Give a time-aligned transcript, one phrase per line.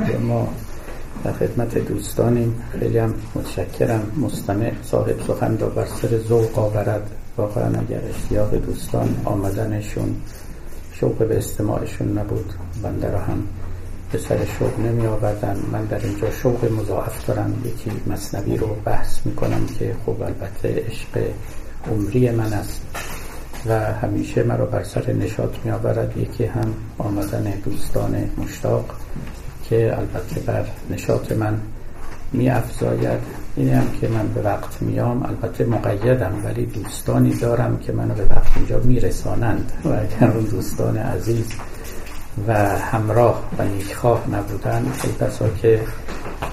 [0.00, 0.48] ما
[1.24, 2.62] در خدمت دوستانیم.
[2.80, 4.12] خیلی هم متشکرم.
[4.16, 7.10] مستمع صاحب سخن را بر سر ذوق آورد.
[7.36, 10.16] واقعا اگر اشتیاق دوستان آمدنشون
[10.92, 12.52] شوق به استماعشون نبود
[12.82, 13.42] بنده را هم
[14.12, 15.56] به سر شوق نمی آوردن.
[15.72, 17.54] من در اینجا شوق مضاعف دارم.
[17.64, 21.30] یکی مصنوی رو بحث می کنم که خب البته عشق
[21.90, 22.80] عمری من است
[23.66, 26.16] و همیشه مرا بر سر نشاط می آورد.
[26.16, 28.84] یکی هم آمدن دوستان مشتاق.
[29.70, 31.60] که البته بر نشاط من
[32.32, 33.20] می افزاید
[33.56, 38.56] هم که من به وقت میام البته مقیدم ولی دوستانی دارم که منو به وقت
[38.56, 39.72] اینجا میرسانند.
[39.84, 41.46] و اگر اون دوستان عزیز
[42.48, 45.80] و همراه و نیکخواه نبودن ای بسا که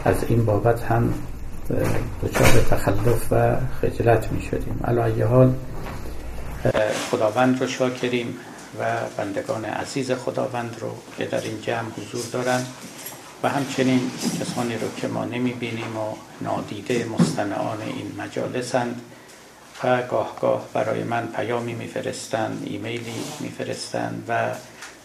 [0.05, 1.13] از این بابت هم
[2.23, 5.53] دچار تخلف و خجلت می شدیم علا حال
[7.11, 8.27] خداوند رو شاکریم
[8.79, 8.83] و
[9.17, 12.61] بندگان عزیز خداوند رو که در این جمع حضور دارن
[13.43, 19.01] و همچنین کسانی رو که ما نمی بینیم و نادیده مستمعان این مجالسند
[19.83, 24.51] و گاه گاه برای من پیامی میفرستند ایمیلی میفرستند و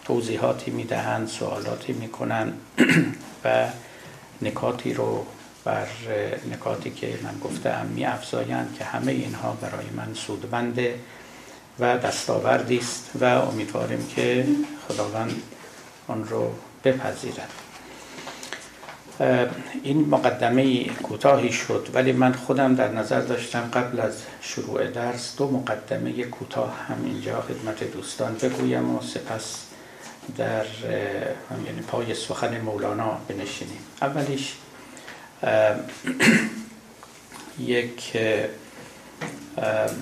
[0.04, 2.58] توضیحاتی می‌دهند سوالاتی می‌کنند
[3.44, 3.66] و
[4.42, 5.26] نکاتی رو
[5.64, 5.86] بر
[6.52, 10.98] نکاتی که من گفتم می افزایند که همه اینها برای من سودمنده
[11.78, 14.46] و دستاوردی است و امیدواریم که
[14.88, 15.42] خداوند
[16.08, 16.50] آن رو
[16.84, 17.71] بپذیرد.
[19.82, 25.50] این مقدمه کوتاهی شد ولی من خودم در نظر داشتم قبل از شروع درس دو
[25.50, 29.64] مقدمه کوتاه هم اینجا خدمت دوستان بگویم و سپس
[30.36, 30.64] در
[31.66, 33.78] یعنی پای سخن مولانا بنشینیم.
[34.02, 34.54] اولیش
[37.58, 38.16] یک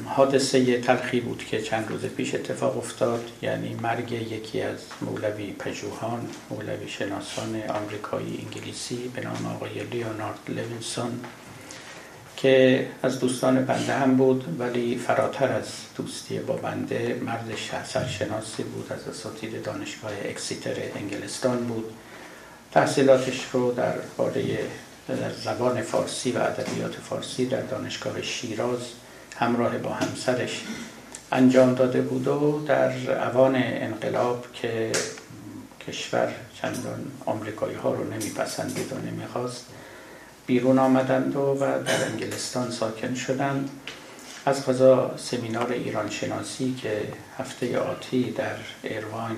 [0.07, 3.31] حادثه تلخی بود که چند روز پیش اتفاق افتاد.
[3.43, 11.21] یعنی مرگ یکی از مولوی پژوهان مولوی شناسان آمریکایی انگلیسی به نام آقای لیونارد لویزون
[12.37, 15.67] که از دوستان بنده هم بود ولی فراتر از
[15.97, 17.53] دوستی با بنده مرد
[17.85, 21.85] سرشناسی بود از اساتید دانشگاه اکسیتر انگلستان بود.
[22.73, 24.59] تحصیلاتش رو در باره
[25.45, 28.81] زبان فارسی و ادبیات فارسی در دانشگاه شیراز
[29.41, 30.65] همراه با همسرش
[31.33, 32.93] انجام داده بود و در
[33.29, 34.93] اوان انقلاب که
[35.89, 39.67] کشور چندان آمریکایی ها رو نمیپسندید و نمی‌خواست
[40.47, 43.71] بیرون آمدند و, و در انگلستان ساکن شدند.
[44.47, 47.03] از غذا سمینار ایران شناسی که
[47.39, 49.37] هفته آتی در ایرواین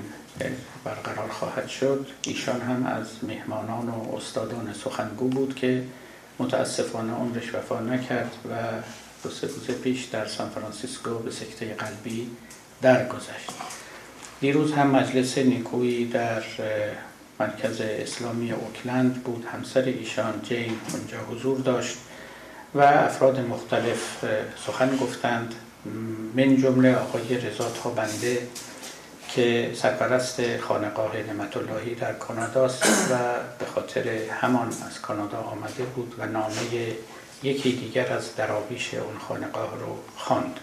[0.84, 5.82] برقرار خواهد شد ایشان هم از مهمانان و استادان سخنگو بود که
[6.38, 8.54] متاسفانه عمرش وفا نکرد و
[9.22, 12.30] دو سه روز پیش در سان فرانسیسکو به سکته قلبی
[12.82, 13.50] درگذشت.
[14.40, 16.42] دیروز هم مجلس نیکویی در
[17.40, 19.46] مرکز اسلامی اوکلند بود.
[19.52, 21.96] همسر ایشان جین اونجا حضور داشت
[22.74, 24.24] و افراد مختلف
[24.66, 25.54] سخن گفتند.
[26.34, 28.48] من جمله آقای رضا بنده
[29.28, 33.16] که سرپرست خانقاه نعمت اللهی در کاناداست و
[33.58, 34.08] به خاطر
[34.40, 36.54] همان از کانادا آمده بود و نامه
[37.42, 40.60] یکی دیگر از دراویش اون خانقاه رو خواند.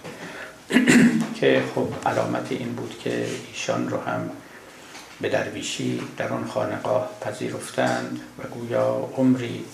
[1.40, 4.30] که خب علامت این بود که ایشان رو هم
[5.22, 9.66] به درویشی در آن خانقاه پذیرفتند و گویا عمری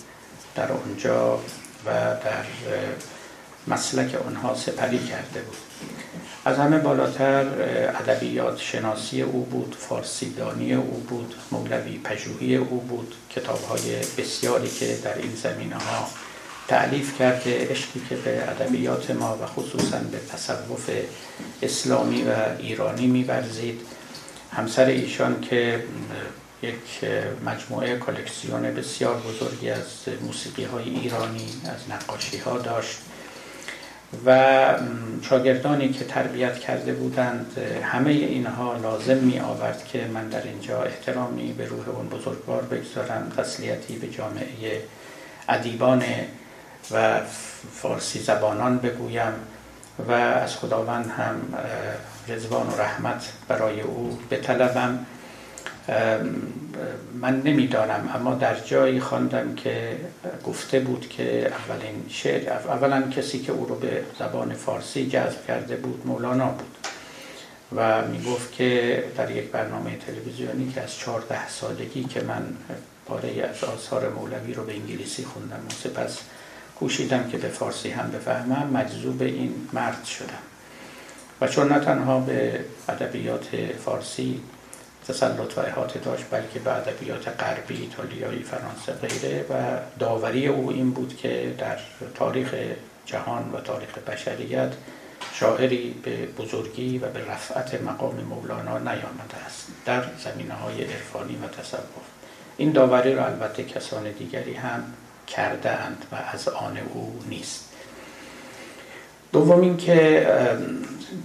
[0.56, 1.40] در اونجا
[1.86, 1.92] و
[2.24, 2.46] در
[3.68, 5.58] مسلک آنها سپری کرده بود.
[6.46, 7.46] از همه بالاتر
[8.00, 14.98] ادبیات شناسی او بود فارسیدانی او بود مولوی پژوهی او بود کتاب های بسیاری که
[15.04, 16.08] در این زمینه ها
[16.68, 20.90] تعلیف کرد که عشقی که به ادبیات ما و خصوصا به تصوف
[21.62, 23.81] اسلامی و ایرانی میورزید.
[24.52, 25.84] همسر ایشان که
[26.64, 27.09] یک
[27.46, 29.86] مجموعه کلکسیون بسیار بزرگی از
[30.22, 32.97] موسیقی های ایرانی از نقاشی ها داشت
[34.26, 34.66] و
[35.22, 41.53] شاگردانی که تربیت کرده بودند همه اینها لازم می آورد که من در اینجا احترامی
[41.53, 44.82] به روح اون بزرگوار بگذارم تسلیتی به جامعه
[45.50, 46.03] ادیبان
[46.91, 47.20] و
[47.73, 49.34] فارسی زبانان بگویم
[50.08, 51.35] و از خداوند هم
[52.28, 55.05] رزوان و رحمت برای او بطلبم.
[57.22, 59.97] من نمی‌دانم اما در جایی خواندم که
[60.46, 65.76] گفته بود که اولین شعر اولا کسی که او رو به زبان فارسی جذب کرده
[65.76, 66.78] بود مولانا بود
[67.76, 72.43] و می گفت که در یک برنامه تلویزیونی که از چهارده سالگی که من
[73.05, 76.20] پاره از آثار مولوی رو به انگلیسی خوندم و سپس
[76.80, 78.70] کوشیدم که به فارسی هم بفهمم.
[78.74, 80.44] مجذوب این مرد شدم.
[81.42, 83.48] و چون نه تنها به ادبیات
[83.86, 84.42] فارسی
[85.08, 89.54] تسلط و احاطه داشت بلکه به ادبیات غربی ایتالیایی فرانسه غیره و
[90.00, 91.78] داوری او این بود که در
[92.16, 92.56] تاریخ
[93.06, 94.74] جهان و تاریخ بشریت
[95.34, 101.48] شاعری به بزرگی و به رفعت مقام مولانا نیامده است در زمینه های عرفانی و
[101.48, 102.06] تصوف.
[102.58, 104.84] این داوری را البته کسان دیگری هم
[105.28, 107.66] کرده اند و از آن او نیست.
[109.32, 110.28] دوم که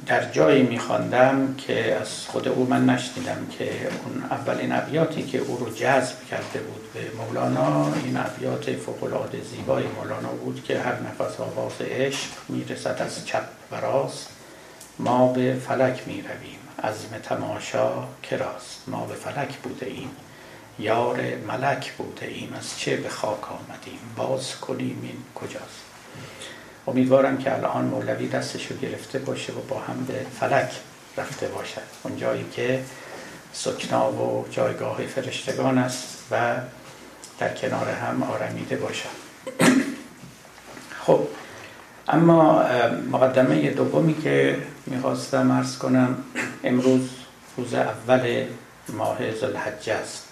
[0.06, 3.64] در جایی میخواندم که از خود او من نشنیدم که
[4.05, 9.85] اون اولین ابیاتی که او رو جذب کرده بود به مولانا این ابیات فوقالعاده زیبای
[9.97, 14.29] مولانا بود که هر نفس آواز عشق می‌رسد از چپ و راست.
[14.99, 17.93] ما به فلک می‌رویم عزم تماشا
[18.23, 20.11] کراست ما به فلک بوده ایم.
[20.80, 22.52] یار ملک بوده ایم.
[22.58, 25.80] از چه به خاک آمدیم؟ باز کنیم این کجاست؟
[26.86, 30.70] امیدوارم که الان مولوی دستش رو گرفته باشه و با هم به فلک
[31.16, 31.80] رفته باشد.
[32.02, 32.82] اون جایی که
[33.52, 36.56] سکنا و جایگاه فرشتگان است و
[37.38, 39.08] در کنار هم آرمیده باشد.
[41.00, 41.20] خب
[42.08, 42.64] اما
[43.12, 46.24] مقدمه دومی که می‌خواستم ارز کنم
[46.64, 47.10] امروز
[47.56, 48.44] روز اول
[48.88, 50.29] ماه زلحجه است.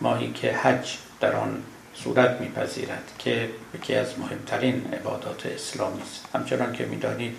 [0.00, 1.62] ماهی که حج در آن
[1.94, 6.24] صورت میپذیرد که یکی از مهمترین عبادات اسلامی است.
[6.34, 7.36] همچنان که می‌دانید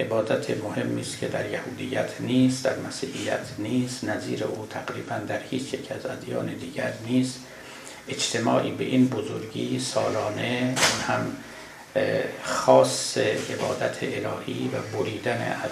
[0.00, 5.74] عبادت مهمی است که در یهودیت نیست در مسیحیت نیست نظیر او تقریبا در هیچ
[5.74, 7.38] یک از ادیان دیگر نیست.
[8.08, 10.74] اجتماعی به این بزرگی سالانه
[11.08, 11.36] هم
[12.42, 15.70] خاص عبادت الهی و بریدن از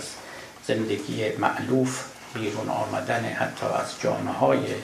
[0.66, 4.76] زندگی معلوف بیرون آمدن حتی از جامعه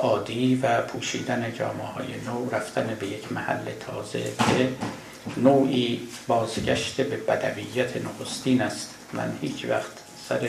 [0.00, 4.68] عادی و پوشیدن جامعه های نو رفتن به یک محل تازه که
[5.36, 8.94] نوعی بازگشت به بدویت نخستین است.
[9.12, 9.92] من هیچ وقت
[10.28, 10.48] سر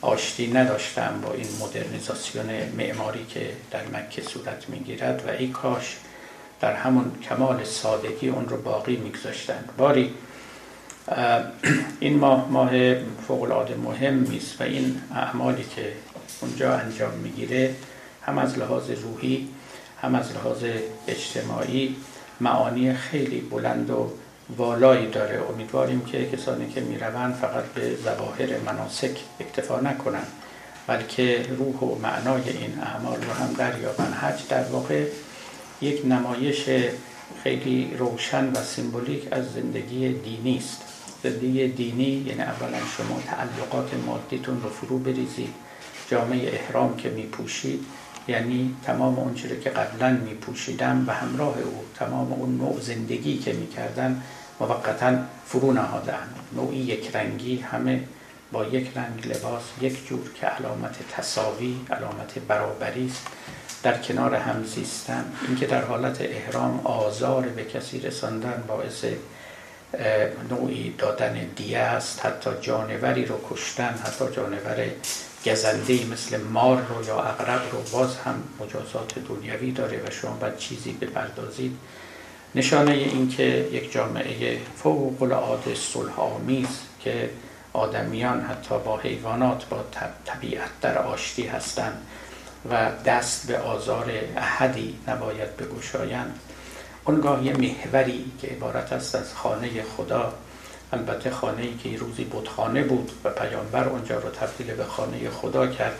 [0.00, 2.46] آشتی نداشتم با این مدرنیزاسیون
[2.78, 5.96] معماری که در مکه صورت می‌گیرد و ای کاش
[6.60, 9.70] در همون کمال سادگی اون رو باقی میگذاشتند.
[9.78, 10.14] باری
[12.00, 12.70] این ماه ماه
[13.28, 15.92] فوق العاده مهم است و این اعمالی که
[16.40, 17.74] اونجا انجام می‌گیره
[18.26, 19.48] هم از لحاظ روحی
[20.02, 20.64] هم از لحاظ
[21.08, 21.96] اجتماعی
[22.40, 24.10] معانی خیلی بلند و
[24.56, 25.42] والایی داره.
[25.50, 30.26] امیدواریم که کسانی که می‌روند فقط به ظواهر مناسک اکتفا نکنند
[30.86, 34.14] بلکه روح و معنای این اعمال رو هم دریابند.
[34.14, 35.06] حج در واقع
[35.82, 36.64] یک نمایش
[37.42, 40.82] خیلی روشن و سیمبولیک از زندگی دینی است.
[41.22, 45.54] زندگی دینی یعنی اولا شما تعلقات مادیتون رو فرو بریزید.
[46.10, 47.86] جامعه احرام که میپوشید
[48.30, 53.38] یعنی تمام اون چیزی که قبلا می پوشیدم و همراه او تمام اون نوع زندگی
[53.38, 54.22] که می کردن
[54.60, 58.04] موقتا فرو نهادن نوعی یک رنگی همه
[58.52, 63.26] با یک رنگ لباس یک جور که علامت تصاوی علامت برابری است
[63.82, 65.24] در کنار هم زیستن.
[65.46, 69.04] اینکه در حالت احرام آزار به کسی رساندن باعث
[70.50, 72.26] نوعی دادن دیه است.
[72.26, 74.90] حتی جانوری رو کشتن حتی جانور
[75.46, 80.56] گزنده مثل مار رو یا اقرب رو باز هم مجازات دنیوی داره و شما باید
[80.56, 81.76] چیزی بپردازید.
[82.54, 86.68] نشانه این که یک جامعه فوق العاده صلح آمیز
[87.00, 87.30] که
[87.72, 89.84] آدمیان حتی با حیوانات با
[90.24, 92.06] طبیعت در آشتی هستند
[92.70, 96.38] و دست به آزار احدی نباید بگشایند.
[97.04, 100.32] اونگاه یه محوری که عبارت است از خانه خدا
[100.92, 105.66] البته خانه ای که روزی بودخانه بود و پیامبر اونجا رو تبدیل به خانه خدا
[105.66, 105.96] کرد.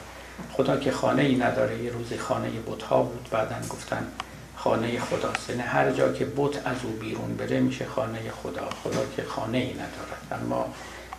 [0.52, 3.28] خدا که خانه ای نداره یه روزی خانه بتها بود.
[3.30, 4.06] بعدا گفتن
[4.56, 8.68] خانه خداست یعنی هر جا که بت از او بیرون بره میشه خانه خدا.
[8.84, 10.66] خدا که خانه ای ندارد اما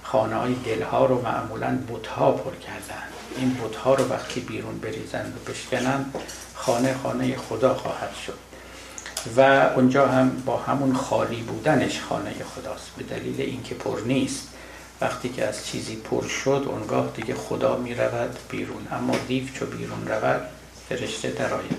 [0.04, 3.04] خانه های دلها رو معمولا بتها پر کردن
[3.38, 6.06] این بتها رو وقتی بیرون بریزن و بشکنن
[6.56, 8.50] خانه خانه خدا خواهد شد.
[9.38, 9.42] و
[9.75, 14.48] اونجا هم با همون خالی بودنش خانه خداست به دلیل اینکه پر نیست.
[15.01, 18.88] وقتی که از چیزی پر شد اونگاه دیگه خدا می رود بیرون.
[18.92, 20.42] اما دیو چو بیرون رود
[20.90, 21.78] فرشته درآید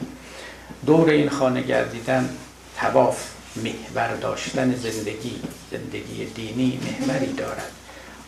[0.87, 2.29] دور این خانه گردیدن
[2.77, 5.41] تواف محور داشتن زندگی.
[5.71, 7.73] زندگی دینی محوری دارد.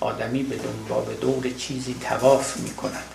[0.00, 3.13] آدمی به دنبال دور چیزی تواف می کند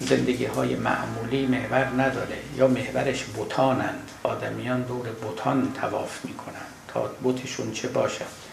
[0.00, 7.72] زندگی های معمولی محور نداره یا محورش بوتانند آدمیان دور بوتان تواف می‌کنن تا بوتشون
[7.72, 8.48] چه باشد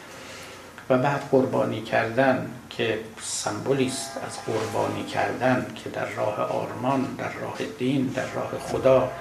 [0.90, 7.32] و بعد قربانی کردن که سمبولی است از قربانی کردن که در راه آرمان در
[7.42, 9.12] راه دین در راه خدا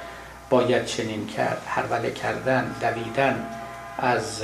[0.50, 3.46] باید چنین کرد هروله کردن دویدن
[3.98, 4.42] از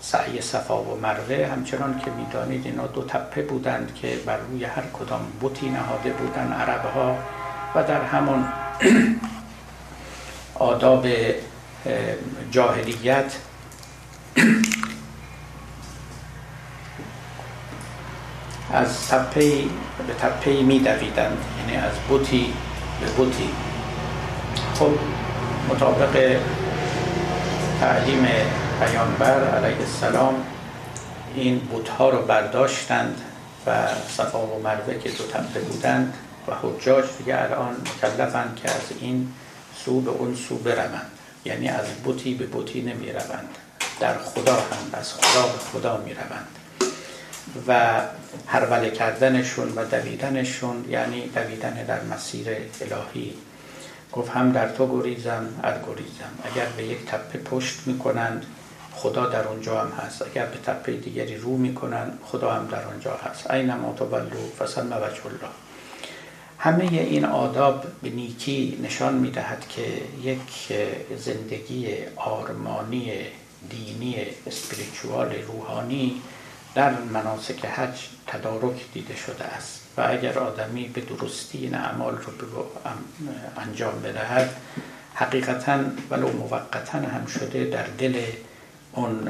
[0.00, 1.46] سعی صفا و مروه.
[1.46, 6.52] همچنان که می‌دانید اینا دو تپه بودند که بر روی هر کدام بوتی نهاده بودند
[6.52, 7.18] عربها
[7.74, 8.44] و در همون
[10.54, 11.06] آداب
[12.50, 13.32] جاهلیت
[18.72, 19.62] از تپه
[20.06, 22.54] به تپه می دویدند یعنی از بوتی
[23.00, 23.50] به بوتی
[24.74, 24.90] خب
[25.70, 26.40] مطابق
[27.80, 28.26] تعلیم
[28.80, 30.34] پیامبر علیه السلام
[31.34, 33.20] این بوتها رو برداشتند
[33.66, 36.14] و صفا و مروه که دو تپه بودند
[36.48, 39.32] و حجاج دیگه الان مکلفند که از این
[39.84, 41.10] سو به اون سو بروند
[41.44, 43.48] یعنی از بوتی به بوتی نمی روند
[44.00, 46.46] در خدا هم از خدا به خدا می روند
[47.68, 48.00] و
[48.46, 52.48] هروله کردنشون و دویدنشون یعنی دویدن در مسیر
[52.80, 53.34] الهی.
[54.12, 56.32] گفت هم در تو گریزم اد گریزم.
[56.44, 58.46] اگر به یک تپه پشت می‌کنند
[58.96, 60.22] خدا در اونجا هم هست.
[60.22, 63.50] اگر به تپه دیگری رو می‌کنند خدا هم در اونجا هست.
[63.50, 65.52] اینما تولو فسلم وجه الله.
[66.58, 69.82] همه این آداب به نیکی نشان می‌دهد که
[70.22, 70.72] یک
[71.18, 73.12] زندگی آرمانی
[73.70, 76.22] دینی اسپریچوال روحانی
[76.74, 79.80] در مناسک حج تدارک دیده شده است.
[79.96, 82.66] و اگر آدمی به درستی این اعمال رو
[83.56, 84.56] انجام بدهد
[85.14, 85.78] حقیقتا
[86.10, 88.22] ولو موقتا هم شده در دل
[88.96, 89.28] اون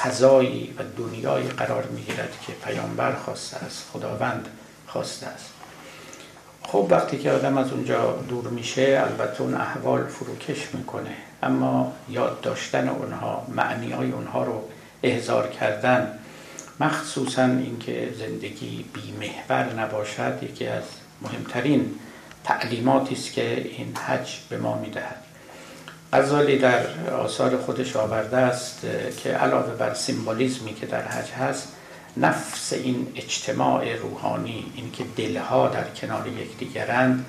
[0.00, 4.48] فضایی و دنیای قرار می‌گیرد که پیامبر خواسته است خداوند
[4.86, 5.50] خواسته است.
[6.62, 11.16] خب وقتی که آدم از اونجا دور میشه البته اون احوال فروکش می‌کنه.
[11.42, 14.68] اما یاد داشتن اونها معنی های اونها رو
[15.02, 16.18] احضار کردن
[16.80, 20.84] مخصوصا اینکه زندگی بیمهور نباشد یکی از
[21.22, 21.94] مهمترین
[22.44, 25.25] تعلیماتی است که این حج به ما می‌دهد.
[26.12, 28.80] غزالی در آثار خودش آورده است
[29.22, 31.68] که علاوه بر سیمبولیزمی که در حج هست
[32.16, 37.24] نفس این اجتماع روحانی اینکه دلها در کنار یکدیگرند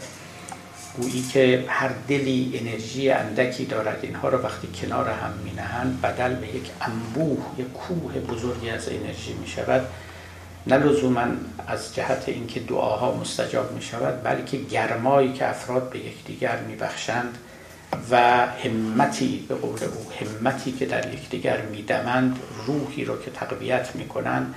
[0.97, 6.35] گویی که هر دلی انرژی اندکی دارد اینها رو وقتی کنار هم می نهند بدل
[6.35, 9.81] به یک انبوه یک کوه بزرگی از انرژی می شود
[10.67, 11.25] نه لزوما
[11.67, 17.37] از جهت اینکه دعاها مستجاب می شود بلکه گرمایی که افراد به یکدیگر می بخشند
[18.11, 23.95] و همتی به قول او همتی که در یکدیگر می دمند روحی رو که تقویت
[23.95, 24.55] می کنند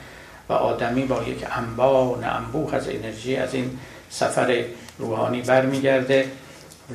[0.49, 3.79] و آدمی با یک انبا و انبوه از انرژی از این
[4.11, 4.65] سفر
[4.99, 6.31] روحانی برمیگرده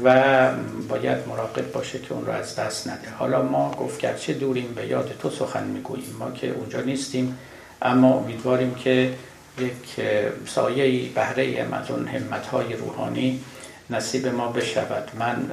[0.03, 0.49] و
[0.89, 3.09] باید مراقب باشه که اون رو از دست نده.
[3.19, 7.37] حالا ما گفت گرچه دوریم به یاد تو سخن می‌گوییم ما که اونجا نیستیم
[7.81, 9.13] اما امیدواریم که
[9.59, 10.05] یک
[10.45, 13.41] سایه بهره از اون همتهای روحانی
[13.89, 15.11] نصیب ما بشود.
[15.19, 15.51] من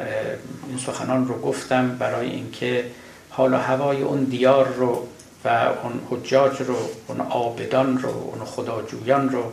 [0.68, 2.84] این سخنان رو گفتم برای اینکه
[3.30, 5.08] حالا هوای اون دیار رو
[5.44, 9.52] و اون حجاج رو اون آبدان رو اون خداجویان رو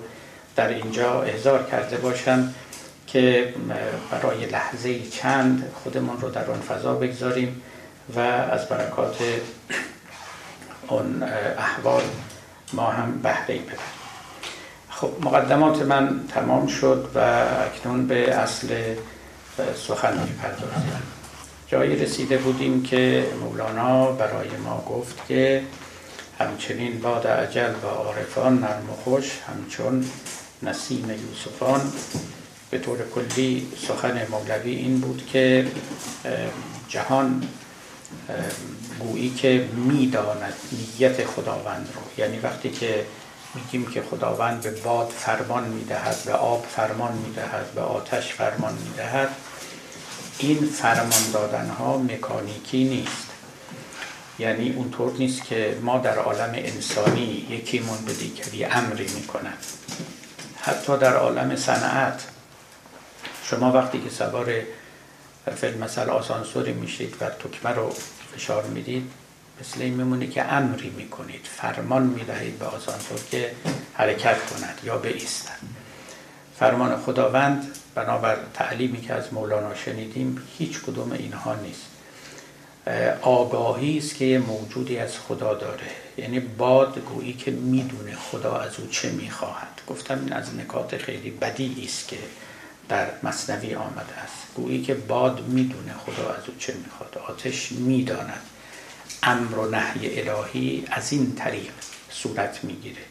[0.55, 2.53] در اینجا احضار کرده باشم
[3.07, 3.53] که
[4.12, 7.62] برای لحظه چند خودمون رو در آن فضا بگذاریم
[8.15, 9.17] و از برکات
[10.88, 11.24] اون
[11.57, 12.03] احوال
[12.74, 13.98] ما هم بهره ببریم
[15.01, 17.19] خب مقدمات من تمام شد و
[17.65, 18.67] اکنون به اصل
[19.87, 21.01] سخن می‌پردازیم
[21.67, 25.63] جایی رسیده بودیم که مولانا برای ما گفت که
[26.39, 30.05] همچنین باد عجل و عارفان نرم و خوش همچون
[30.63, 31.81] نسیم یوسفان.
[32.69, 35.67] به طور کلی سخن مولوی این بود که
[36.87, 37.43] جهان
[38.99, 42.23] گویی که می‌داند نیت خداوند رو.
[42.23, 43.05] یعنی وقتی که
[43.53, 49.29] میگیم که خداوند به باد فرمان می‌دهد به آب فرمان می‌دهد به آتش فرمان می‌دهد.
[50.37, 53.27] این فرمان دادن ها مکانیکی نیست.
[54.39, 59.53] یعنی اونطور نیست که ما در عالم انسانی یکیمون به دیگری امری می‌کنن
[60.61, 62.23] حتی در عالم صنعت.
[63.43, 64.53] شما وقتی که سوار
[65.55, 67.95] فیلم مثل آسانسوری میشید و تکمه رو
[68.35, 69.11] فشار می‌دید
[69.61, 73.51] مثل این میمونه که امری می‌کنید فرمان می‌دهید به آسانسور که
[73.93, 75.59] حرکت کند یا بایستد.
[76.59, 81.85] فرمان خداوند بنابر تعلیمی که از مولانا شنیدیم هیچ کدوم اینها نیست.
[83.21, 85.91] آگاهی است که موجودی از خدا داره.
[86.17, 89.81] یعنی باد گویی که می‌دونه خدا از او چه می‌خواهد.
[89.87, 92.17] گفتم این از نکات خیلی بدی است که
[92.89, 94.35] در مصنوی آمده است.
[94.55, 98.41] گویی که باد می‌دونه خدا از او چه می‌خواد آتش می‌داند.
[99.23, 101.71] امر و نهی الهی از این طریق
[102.09, 103.01] صورت می‌گیره.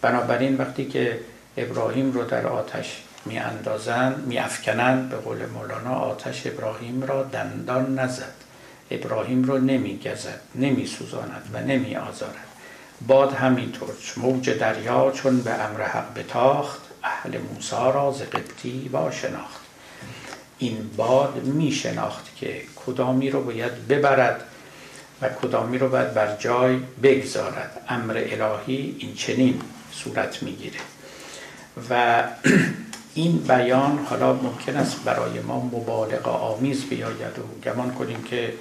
[0.00, 1.20] بنابراین وقتی که
[1.56, 7.98] ابراهیم رو در آتش می اندازند می افکنند به قول مولانا آتش ابراهیم را دندان
[7.98, 8.34] نزد.
[8.90, 12.46] ابراهیم رو نمی گزد نمی سوزاند و نمی آزارد
[13.06, 19.10] باد همینطور موج دریا چون به امر حق بتاخت اهل موسا را ز قبطی با
[19.10, 19.60] شناخت
[20.58, 24.40] این باد می شناخت که کدامی رو باید ببرد
[25.22, 27.80] و کدامی رو باید بر جای بگذارد.
[27.88, 29.60] امر الهی این چنین
[29.92, 30.80] صورت می‌گیره.
[31.90, 32.22] و
[33.14, 38.52] این بیان حالا ممکن است برای ما مبالغه آمیز بیاید و گمان کنیم که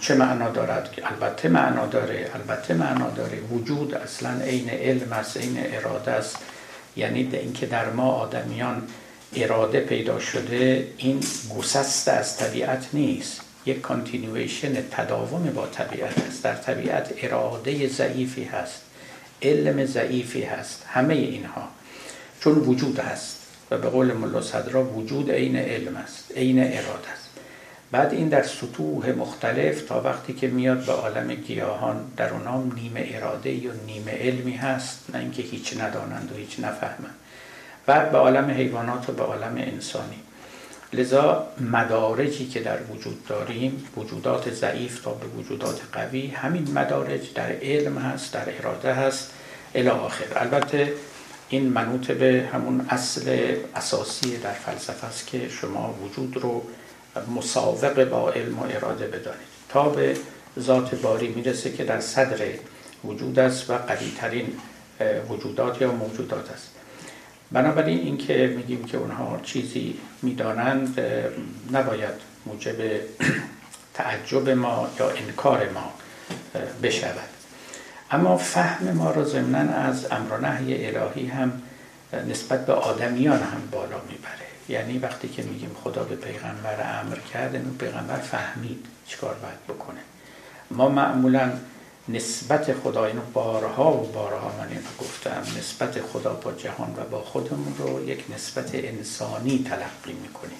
[0.00, 0.88] چه معنا دارد.
[1.04, 3.40] البته معنا داره البته معنا داره.
[3.40, 6.38] وجود اصلا عین علم است عین اراده است.
[6.96, 8.82] یعنی اینکه در ما آدمیان
[9.36, 11.20] اراده پیدا شده این
[11.58, 13.40] گسست از طبیعت نیست.
[13.66, 16.44] یک continuation تداوم با طبیعت است.
[16.44, 18.82] در طبیعت اراده ضعیفی هست
[19.42, 21.68] علم ضعیفی هست همه اینها.
[22.40, 27.30] چون وجود هست و به قول ملا صدرا وجود عین علم است عین اراده است.
[27.90, 33.08] بعد این در سطوح مختلف تا وقتی که میاد به عالم گیاهان در اونام نیمه
[33.14, 37.14] اراده یا نیمه علمی هست نه اینکه هیچ ندانند و هیچ نفهمند.
[37.86, 40.16] بعد به عالم حیوانات و به عالم انسانی.
[40.92, 47.52] لذا مدارجی که در وجود داریم وجودات ضعیف تا به وجودات قوی همین مدارج در
[47.52, 49.30] علم هست در اراده هست
[49.74, 50.24] الی آخر.
[50.36, 50.92] البته
[51.48, 56.62] این منوط به همون اصل اساسی در فلسفه است که شما وجود رو
[57.36, 59.50] مساوق با علم و اراده بدانید.
[59.68, 60.16] تا به
[60.58, 62.46] ذات باری می‌رسه که در صدر
[63.04, 64.52] وجود است و قوی ترین
[65.28, 66.68] وجودات یا موجودات است.
[67.52, 71.00] بنابراین اینکه میگیم که اونها چیزی می‌دانند
[71.72, 72.14] نباید
[72.46, 72.76] موجب
[73.94, 75.92] تعجب ما یا انکار ما
[76.82, 77.28] بشود.
[78.10, 81.62] اما فهم ما را ضمنا از امر و نهی الهی هم
[82.28, 84.50] نسبت به آدمیان هم بالا می‌بره.
[84.68, 90.00] یعنی وقتی که میگیم خدا به پیغمبر امر کرد اینو پیغمبر فهمید چیکار باید بکنه.
[90.70, 91.52] ما معمولا
[92.08, 97.20] نسبت خدا اینو بارها و بارها من اینو گفتم نسبت خدا با جهان و با
[97.20, 100.58] خودمون رو یک نسبت انسانی تلقی می‌کنیم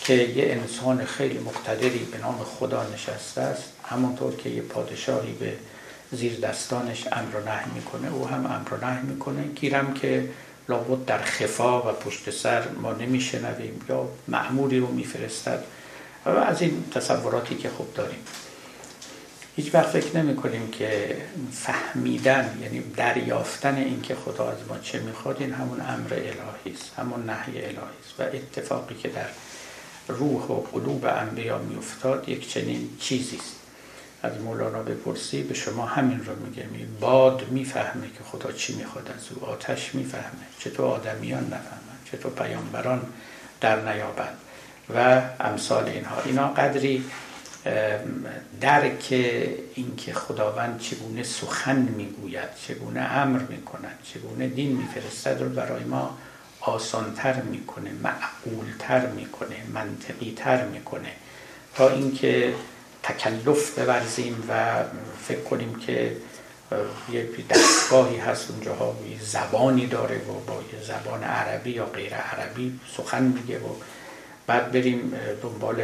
[0.00, 3.62] که یه انسان خیلی مقتدری به نام خدا نشسته است.
[3.84, 5.52] همونطور که یه پادشاهی به
[6.12, 9.42] زیر دستانش امر و نهی می‌کنه او هم امر و نهی می‌کنه.
[9.42, 10.28] گیرم که
[10.68, 15.64] لابد در خفا و پشت سر ما نمیشنویم یا معمولی رو میفرستد.
[16.26, 18.18] و از این تصوراتی که خوب داریم.
[19.56, 21.16] هیچ وقت فکر نمی کنیم که
[21.52, 27.30] فهمیدن یعنی دریافتن اینکه خدا از ما چه می‌خواد این همون امر الهی است همون
[27.30, 28.20] نهی الهی است.
[28.20, 29.26] و اتفاقی که در
[30.08, 33.56] روح و قلوب انبیا میافتاد یک چنین چیزی است.
[34.22, 39.10] از مولانا بپرسی به شما همین رو میگه می باد می‌فهمه که خدا چی می‌خواد
[39.16, 40.46] از او آتش می‌فهمه.
[40.58, 43.02] چطور آدمیان نفهمن چطور پیامبران
[43.60, 44.36] در نیابند.
[44.94, 46.22] و امثال اینها.
[46.24, 47.04] اینا قدری
[48.60, 49.06] درک
[49.74, 56.18] اینکه خداوند چگونه سخن می‌گوید چگونه امر می‌کند چگونه دین میفرستد رو برای ما
[56.60, 61.12] آسانتر می‌کنه معقولتر می‌کنه منطقیتر می‌کنه.
[61.74, 62.54] تا اینکه
[63.02, 64.82] تکلف بورزیم و
[65.28, 66.16] فکر کنیم که
[67.12, 73.22] یه دستگاهی هست اونجاها زبانی داره و با یه زبان عربی یا غیر عربی سخن
[73.22, 73.68] میگه و
[74.46, 75.82] بعد بریم دنبال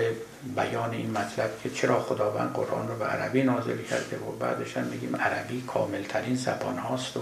[0.57, 4.85] بیان این مطلب که چرا خداوند قرآن رو به عربی نازل کرده و بعدش هم
[4.85, 7.21] میگیم عربی کاملترین زبان هاست و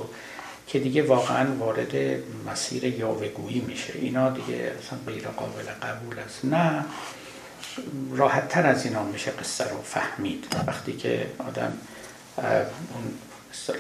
[0.67, 1.95] که دیگه واقعا وارد
[2.47, 3.93] مسیر یاوهگویی میشه.
[3.97, 6.45] اینا دیگه اصلا غیر قابل قبول است.
[6.45, 6.85] نه
[8.11, 10.47] راحت تر از اینا میشه قصه رو فهمید.
[10.67, 11.73] وقتی که آدم
[12.95, 13.15] اون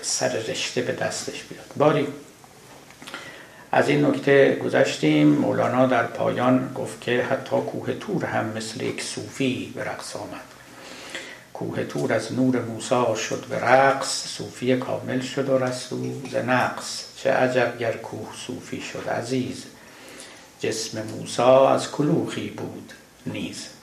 [0.02, 1.66] سر رشته به دستش بیاد.
[1.76, 2.08] باری
[3.76, 5.28] از این نکته گذشتیم.
[5.28, 10.44] مولانا در پایان گفت که حتی کوه تور هم مثل یک صوفی به رقص آمد.
[11.52, 17.04] کوه تور از نور موسا شد به رقص صوفی کامل شد و رسول نقص.
[17.16, 19.64] چه عجب گر کوه صوفی شد عزیز.
[20.60, 22.92] جسم موسا از کلوخی بود
[23.26, 23.75] نیز.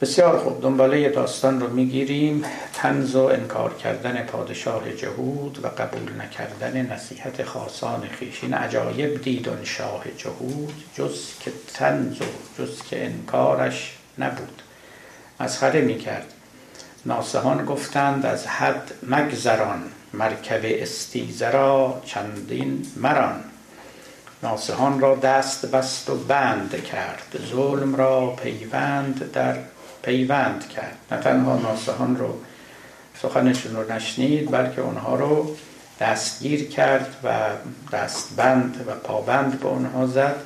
[0.00, 2.44] بسیار خوب دنباله داستان رو می‌گیریم.
[2.74, 10.04] تنز و انکار کردن پادشاه جهود و قبول نکردن نصیحت خاصان خیشین عجایب دیدن شاه
[10.16, 12.24] جهود جز که تنز و
[12.58, 14.62] جز که انکارش نبود.
[15.40, 16.32] مسخره می‌کرد.
[17.06, 19.82] ناسهان گفتند از حد مگذران
[20.12, 23.44] مرکب استیزرا چندین مران.
[24.42, 27.38] ناسهان را دست بست و بند کرد.
[27.50, 29.56] ظلم را پیوند در
[30.02, 30.96] پیوند کرد.
[31.10, 32.38] نه تنها ناسهان رو
[33.22, 35.56] سخنشون رو نشنید بلکه اونها رو
[36.00, 37.48] دستگیر کرد و
[37.92, 40.36] دستبند و پابند به اونها زد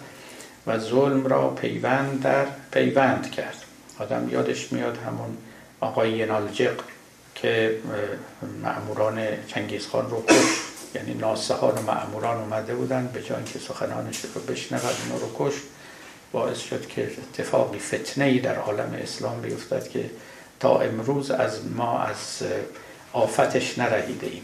[0.66, 3.56] و ظلم را پیوند در پیوند کرد.
[3.98, 5.36] آدم یادش میاد همون
[5.80, 6.80] آقای ینالجق
[7.34, 7.78] که
[8.62, 14.40] معموران چنگیزخان رو کش یعنی ناسهان و معموران اومده بودن به جای که سخنانش رو
[14.40, 15.54] بشنود اونو رو کش
[16.32, 20.10] باعث شد که اتفاقی فتنه در عالم اسلام بیفتد که
[20.60, 22.42] تا امروز از ما از
[23.12, 24.42] آفتش نرهیده ایم.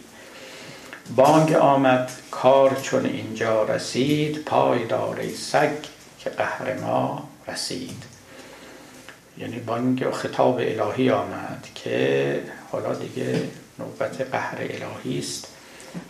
[1.16, 5.70] بانگ آمد کار چون اینجا رسید پای داره سگ
[6.18, 8.03] که قهر ما رسید.
[9.38, 12.40] یعنی بانگ خطاب الهی آمد که
[12.72, 13.42] حالا دیگه
[13.79, 15.46] نوبت قهر الهی است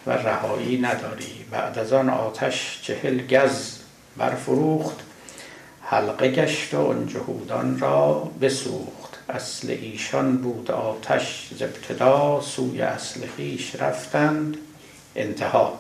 [0.07, 1.45] و رهایی نداری.
[1.51, 3.79] بعد از آن آتش چهل گز
[4.17, 5.08] برفروخت.
[5.91, 9.19] حلقه گشت و اون جهودان را بسوخت.
[9.29, 14.57] اصل ایشان بود آتش ز ابتدا سوی اصل خیش رفتند.
[15.17, 15.79] انتها.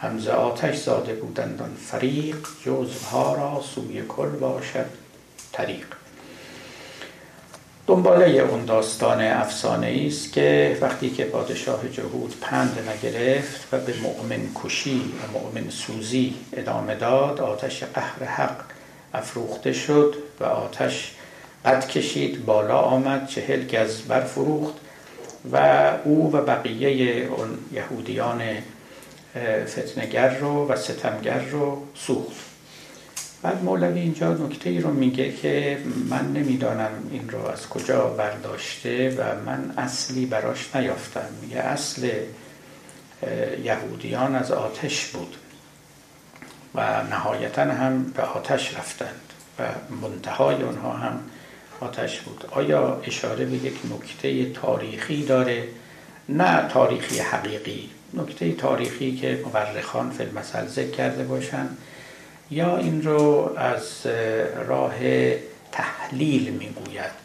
[0.00, 4.86] همز آتش زاده بودند آن فریق جزوها را سوی کل باشد
[5.52, 5.86] طریق.
[7.86, 14.48] دنباله اون داستان افسانه است که وقتی که پادشاه جهود پند نگرفت و به مؤمن
[14.64, 18.72] کشی و مؤمن سوزی ادامه داد آتش قهر حق
[19.14, 21.14] افروخته شد و آتش
[21.64, 24.74] قد کشید بالا آمد چهل گز برفروخت
[25.52, 25.56] و
[26.04, 28.42] او و بقیه اون یهودیان
[29.66, 32.36] فتنگر رو و ستمگر رو سوخت.
[33.42, 35.78] بعد مولوی اینجا نکته ای رو میگه که
[36.10, 41.28] من نمی‌دانم این رو از کجا برداشته و من اصلی براش نیافتم.
[41.42, 42.10] میگه اصل
[43.64, 45.36] یهودیان از آتش بود.
[46.74, 49.62] و نهایتا هم به آتش رفتند و
[50.02, 51.20] منتهای اونها هم
[51.80, 52.44] آتش بود.
[52.50, 55.68] آیا اشاره به یک نکته تاریخی داره؟
[56.28, 57.90] نه تاریخی حقیقی.
[58.14, 61.78] نکته تاریخی که مورخان فی المثل ذکر کرده باشند.
[62.50, 64.06] یا این رو از
[64.68, 64.94] راه
[65.72, 67.22] تحلیل می‌گوید.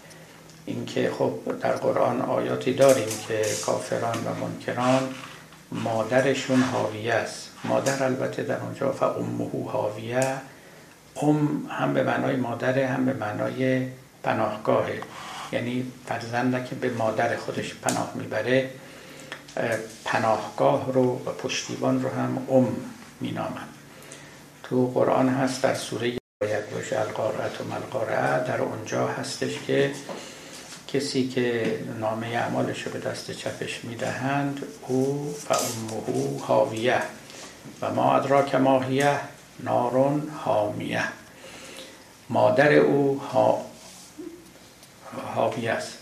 [0.65, 5.09] اینکه خب در قرآن آیاتی داریم که کافران و منکران
[5.71, 7.46] مادرشون حاویه است.
[7.67, 10.33] مادر البته در اونجا فامه حاویه.
[11.21, 13.87] ام هم به معنای مادر هم به معنای
[14.23, 15.01] پناهگاهه.
[15.51, 18.69] یعنی فرزند که به مادر خودش پناه می‌بره
[20.05, 22.75] پناهگاه رو و پشتیبان رو هم ام
[23.21, 23.69] مینامند
[24.63, 29.91] تو قرآن هست در سوره باید باشه القارعت و ملقارعه در اونجا هستش که
[30.87, 37.01] کسی که نامه اعمالش رو به دست چپش می‌دهند او فامه حاویه.
[37.81, 39.19] و ما ادراک ماهیه
[39.59, 41.03] نارون حامیه.
[42.29, 43.61] مادر او ها
[45.35, 45.97] حاویه است.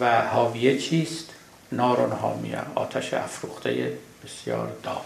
[0.00, 1.30] و حاویه چیست؟
[1.72, 5.04] نارون حامیه آتش افروخته بسیار داغ.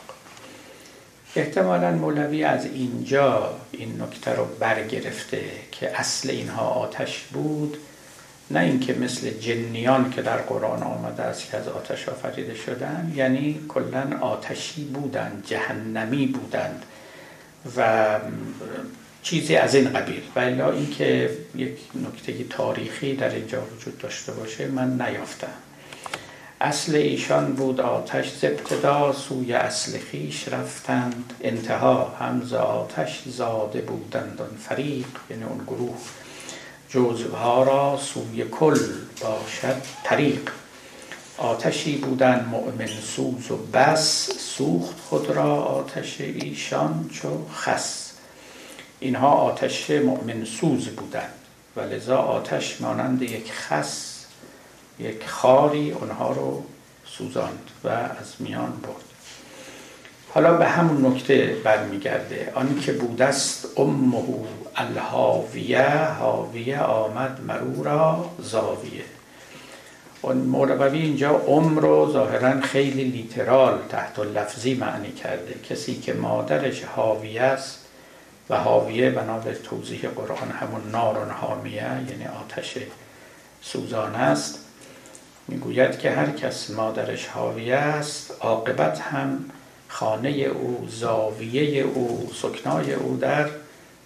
[1.37, 7.77] احتمالا مولوی از اینجا این نکته رو برگرفته که اصل اینها آتش بود.
[8.51, 13.61] نه اینکه مثل جنیان که در قرآن آمده است که از آتش آفریده شدن یعنی
[13.69, 16.83] کلا آتشی بودند جهنمی بودند
[17.77, 18.19] و
[19.23, 20.23] چیزی از این قبیل.
[20.37, 25.49] و الا اینکه یک نکته تاریخی در اینجا وجود داشته باشه من نیافتم.
[26.61, 34.41] اصل ایشان بود آتش ز ابتدا سوی اصل خیش رفتند انتها همز آتش زاده بودند
[34.41, 35.97] آن فریق یعنی اون گروه.
[36.95, 38.79] جزوها را سوی کل
[39.21, 40.51] باشد طریق.
[41.39, 48.13] آتشی بودن مؤمن سوز و بس سوخت خود را آتش ایشان چو خس.
[49.01, 51.33] اینها آتش مؤمن سوز بودند
[51.77, 54.25] و لذا آتش مانند یک خس
[54.99, 56.65] یک خاری اونها رو
[57.07, 59.05] سوزاند و از میان برد.
[60.35, 62.53] حالا به همون نکته برمیگرده.
[62.55, 64.23] آن که بودست امه
[64.77, 69.05] الهاویه هاویه آمد مرورا زاویه.
[70.23, 75.55] اون مولوی اینجا ام رو ظاهرا خیلی لیترال تحت لفظی معنی کرده.
[75.71, 77.79] کسی که مادرش هاویه است
[78.51, 82.79] و حاویه بنا به توضیح قرآن همون نارون حامیه یعنی آتش
[83.63, 84.59] سوزان است
[85.49, 89.45] می‌گوید که هر کس مادرش حاویه است عاقبت هم
[89.89, 93.49] خانه او زاویه او سکنای او در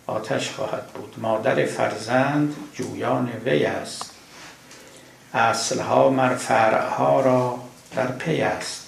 [0.09, 1.15] آتش خواهد بود.
[1.19, 4.11] مادر فرزند جویان وی است.
[5.35, 7.59] اصلها مر فرعها را
[7.97, 8.87] در پی است.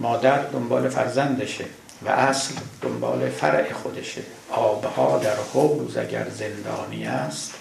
[0.00, 1.64] مادر دنبال فرزندشه
[2.02, 4.22] و اصل دنبال فرع خودشه.
[4.50, 7.54] آبها در حوز اگر زندانی است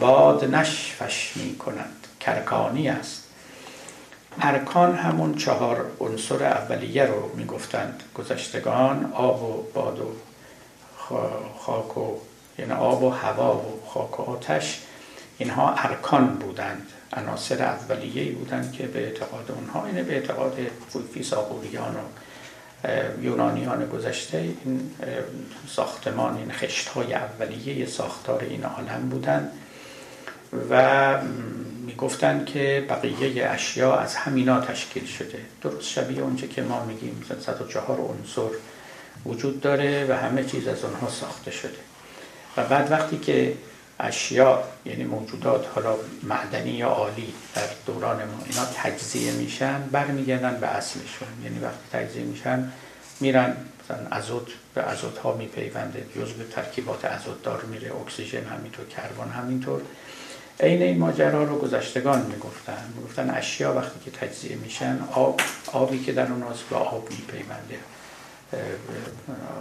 [0.00, 2.06] باد نشفش می کند.
[2.20, 3.22] کرکانی است.
[4.40, 10.12] ارکان همون چهار عنصر اولیه رو می‌گفتند گذشتگان آب و باد و
[11.58, 12.16] خاک و
[12.58, 14.80] یعنی آب و هوا و خاک و آتش
[15.38, 16.86] اینها ارکان بودند.
[17.12, 20.58] عناصر اولیه بودند که به اعتقاد اونها اینه به اعتقاد
[21.12, 21.98] فیساقوریان و
[23.22, 24.90] یونانیان گذشته این
[25.68, 29.50] ساختمان این خشت های اولیه ساختار این عالم بودن
[30.70, 31.18] و
[31.86, 35.38] می‌گفتن که بقیه اشیا از همینا تشکیل شده.
[35.62, 38.50] درست شبیه اونچه که ما میگیم 104 عنصر
[39.26, 41.78] وجود داره و همه چیز از اونها ساخته شده.
[42.56, 43.54] و بعد وقتی که
[44.00, 50.66] اشیا یعنی موجودات حالا معدنی یا عالی در دوران ما اینا تجزیه میشن برمیگردن به
[50.66, 51.28] اصلشون.
[51.44, 52.72] یعنی وقتی تجزیه میشن
[53.20, 59.30] میرن مثلا ازوت به ازوت ها میپیونده جزء ترکیبات ازوت دار میره اکسیژن همینطور کربن
[59.30, 59.80] همینطور.
[60.60, 62.92] عین این ماجرا رو گذشتگان می‌گفتن.
[62.96, 65.40] می‌گفتن اشیا وقتی که تجزیه میشن آب
[65.72, 67.78] آبی که در اونهاست به آب میپیونده.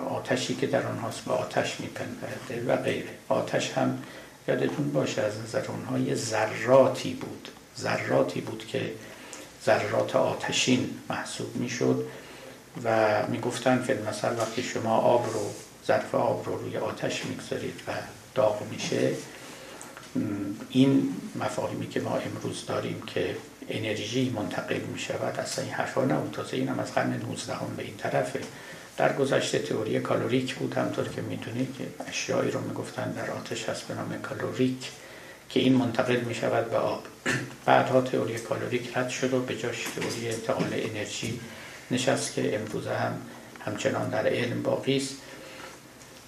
[0.10, 3.10] آتشی که در آنهاست به آتش میپنده و غیره.
[3.30, 4.04] آتش هم
[4.48, 7.50] یادتون باشه از نظر اونها یه ذراتی بود.
[7.80, 8.92] ذراتی بود که
[9.66, 12.08] ذرات آتشین محسوب می‌شد
[12.84, 15.52] و می‌گفتن فیلم مثل وقتی شما آب رو
[15.88, 17.92] ظرف آب رو روی آتش می‌گذارید و
[18.36, 19.12] داغ میشه
[20.70, 23.36] این مفاهیمی که ما امروز داریم که
[23.70, 27.84] انرژی منتقل می شود اصلا این حرفا نه تازه این هم از قرن 19 به
[27.84, 28.40] این طرفه.
[28.98, 33.88] در گذشته تئوری caloric بود همطور که می‌دونید که اشیایی رو می‌گفتن در آتش هست
[33.88, 34.92] به نام caloric
[35.50, 37.04] که این منتقل می شود به آب.
[37.66, 41.40] بعدها تئوری caloric رد شد و به جاش تئوری انتقال انرژی
[41.92, 43.14] نشست که امروزه هم
[43.66, 45.16] همچنان در علم باقی است.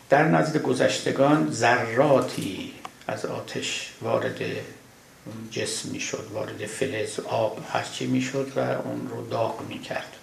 [0.09, 2.73] در نزد گذشتگان ذراتی
[3.07, 4.41] از آتش وارد
[5.51, 10.16] جسم می شد وارد فلز آب هرچی می شد و اون رو داغ می کرد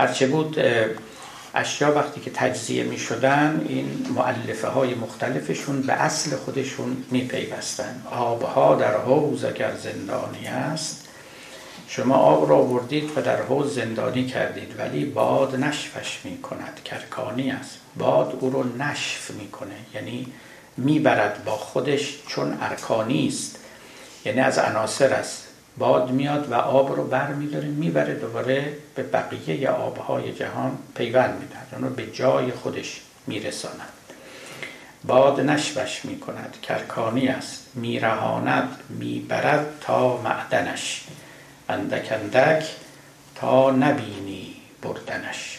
[0.00, 0.56] هرچه بود؟
[1.54, 8.02] اشیا وقتی که تجزیه می شدن این معلفه های مختلفشون به اصل خودشون می پیوستن
[8.10, 11.08] آبها در حوز اگر زندانی است.
[11.88, 17.50] شما آب را وردید و در حوز زندانی کردید ولی باد نشفش می کند کرکانی
[17.50, 17.78] است.
[17.98, 20.32] باد او رو نشف می‌کنه یعنی
[20.76, 23.56] می‌برد با خودش چون ارکانی است.
[24.24, 25.49] یعنی از عناصر است.
[25.78, 31.68] باد میاد و آب رو بر میداره می‌بره دوباره به بقیه آبهای جهان پیوند می‌دهد.
[31.72, 33.88] اون رو به جای خودش میرساند.
[35.04, 37.66] باد نشوش می‌کند کرکانی است.
[37.74, 41.04] میرهاند می‌برد تا معدنش.
[41.68, 42.64] اندک اندک
[43.34, 45.58] تا نبینی بردنش.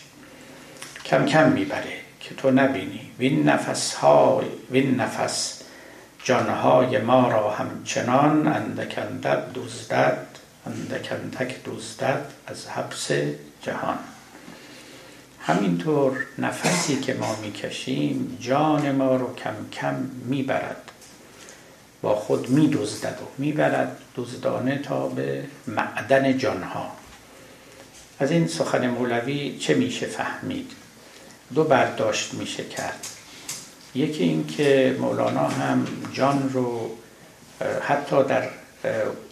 [1.05, 3.11] کم کم می‌بره که تو نبینی.
[3.19, 5.60] وین نفس های وین نفس
[6.23, 10.27] جانهای ما را همچنان اندکندد دوزدد
[10.65, 13.11] اندکندک دوزدد از حبس
[13.61, 13.97] جهان.
[15.39, 20.91] همینطور نفسی که ما می‌کشیم جان ما رو کم کم می‌برد.
[22.01, 26.91] با خود میدزدد و می‌برد دزدانه تا به معدن جانها.
[28.19, 30.71] از این سخن مولوی چه میشه فهمید؟
[31.55, 33.07] دو برداشت میشه کرد.
[33.95, 36.97] یکی این که مولانا هم جان رو
[37.81, 38.49] حتی در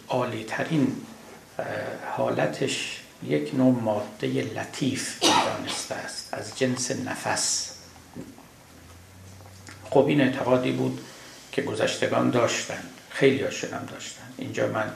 [0.08, 0.96] عالی ترین
[2.16, 7.74] حالتش یک نوع ماده لطیف می‌دانسته است از جنس نفس.
[9.90, 11.00] خب این اعتقادی بود
[11.52, 14.22] که گذشتگان داشتن خیلی هاشون داشتن.
[14.38, 14.92] اینجا من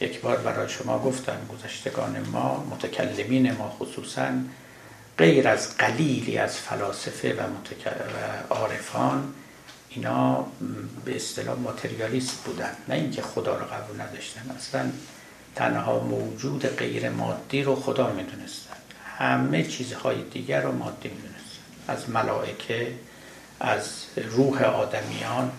[0.00, 4.28] یک بار برای شما گفتم گذشتگان ما متکلمین ما خصوصا
[5.18, 9.34] غیر از قلیلی از فلاسفه و, و عارفان
[9.88, 10.46] اینا
[11.04, 12.70] به اصطلاح ماتریالیست بودن.
[12.88, 14.40] نه اینکه خدا رو قبول نداشتن.
[14.58, 14.90] اصلا
[15.54, 18.76] تنها موجود غیر مادی رو خدا می‌دونستن.
[19.18, 21.38] همه چیزهای دیگر رو مادی می‌دونستن.
[21.88, 22.92] از ملائکه
[23.60, 25.52] از روح آدمیان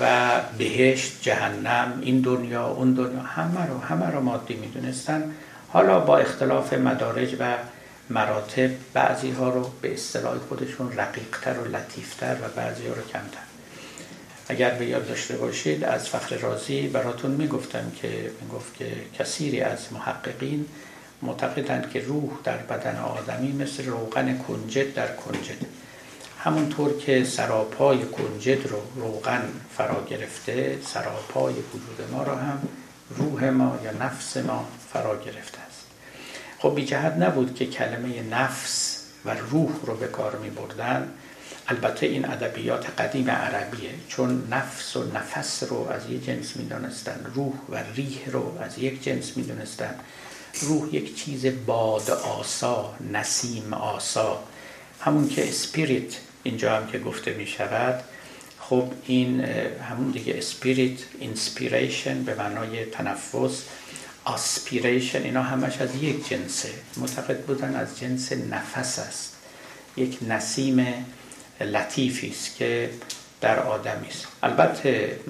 [0.00, 3.20] و بهشت جهنم این دنیا اون دنیا.
[3.20, 5.32] همه رو همه رو مادی می‌دونستن.
[5.68, 7.56] حالا با اختلاف مدارج و
[8.10, 13.40] مراتب بعضی ها رو به اصطلاح خودشون رقیقتر و لطیفتر و بعضی ها رو کمتر.
[14.48, 19.92] اگر به یاد داشته باشید از فخر رازی براتون می‌گفتم که می‌گفت که کثیری از
[19.92, 20.66] محققین
[21.22, 25.66] معتقدند که روح در بدن آدمی مثل روغن کنجد در کنجد.
[26.38, 32.68] همونطور که سراپای کنجد رو روغن فرا گرفته سراپای وجود ما را هم
[33.16, 35.65] روح ما یا نفس ما فرا گرفته.
[36.58, 41.12] خب بی جهت نبود که کلمه نفس و روح رو به کار می بردن.
[41.68, 47.26] البته این ادبیات قدیم عربیه چون نفس و نفس رو از یک جنس می دانستن
[47.34, 49.94] روح و ریح رو از یک جنس می دانستن.
[50.60, 54.42] روح یک چیز باد آسا نسیم آسا.
[55.00, 58.04] همون که اسپیریت اینجا هم که گفته می شود.
[58.60, 59.40] خب این
[59.90, 63.62] همون دیگه spirit inspiration به معنای تنفس.
[64.26, 69.36] aspiration اینا همش از یک جنسه معتقد بودن از جنس نفس است.
[69.96, 70.86] یک نسیم
[71.60, 72.90] لطیفی است که
[73.40, 74.26] در آدمی است.
[74.42, 75.20] البته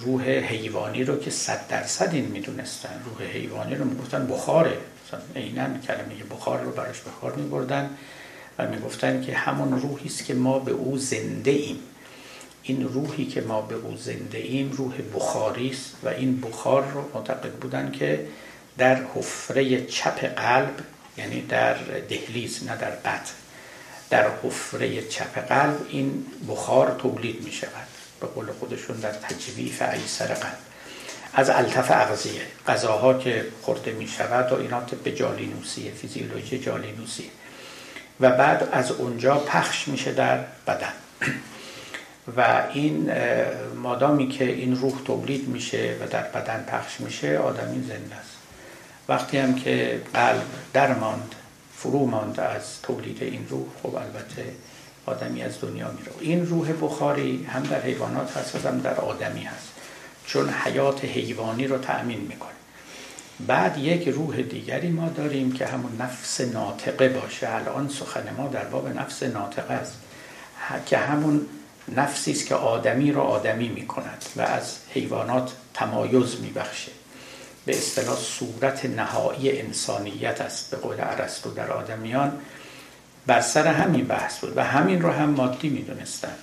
[0.00, 4.78] روح حیوانی رو که صد درصد این می‌دونستن روح حیوانی رو می‌گفتن بخاره.
[5.06, 7.90] مثلا عینا کلمه بخار رو براش بخار میبردن
[8.58, 11.78] و می‌گفتن که همون روحی است که ما به او زنده ایم.
[12.66, 17.10] این روحی که ما به او زنده ایم روح بخاری است و این بخار رو
[17.14, 18.26] معتقد بودن که
[18.78, 20.74] در حفره چپ قلب
[21.16, 21.74] یعنی در
[22.08, 23.34] دهلیز نه در بطن
[24.10, 27.86] در حفره چپ قلب این بخار تولید می شود.
[28.20, 30.58] به قول خودشون در تجویف ایسر قلب.
[31.34, 37.30] از التف اغذیه غذاها که خورده می شود و اینا به جالینوسیه فیزیولوژی جالینوسیه.
[38.20, 40.92] و بعد از اونجا پخش میشه در بدن.
[42.36, 43.10] و این
[43.76, 48.36] مادامی که این روح تولید میشه و در بدن پخش میشه آدمی زنده است.
[49.08, 51.34] وقتی هم که قلب درماند
[51.76, 54.44] فرو ماند از تولید این روح خب البته
[55.06, 56.12] آدمی از دنیا میره.
[56.20, 59.68] این روح بخاری هم در حیوانات هست هم در آدمی هست.
[60.26, 62.50] چون حیات حیوانی رو تأمین می‌کنه.
[63.46, 67.54] بعد یک روح دیگری ما داریم که همون نفس ناطقه باشه.
[67.54, 69.98] الان سخن ما در باب نفس ناطقه است.
[70.86, 71.46] که همون
[71.88, 76.92] نفسی است که آدمی را آدمی می کند و از حیوانات تمایز می بخشه
[77.66, 82.38] به اصطلاح صورت نهایی انسانیت است به قول ارسطو در آدمیان.
[83.26, 86.34] بر سر همین بحث بود و همین رو هم مادی می دونستن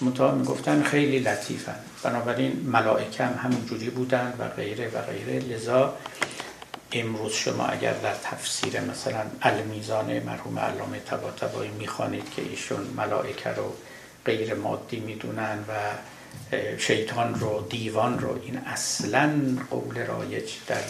[0.00, 1.76] منتها می گفتن خیلی لطیفن.
[2.02, 5.38] بنابراین ملائکه هم همون جوری بودن و غیره و غیره.
[5.38, 5.94] لذا
[6.92, 13.72] امروز شما اگر در تفسیر مثلا المیزان مرحوم علامه طباطبایی می‌خوانید که ایشون ملائکه رو
[14.24, 15.72] غیر مادی می‌دونن و
[16.78, 19.30] شیطان رو دیوان رو این اصلا
[19.70, 20.82] قول رایج در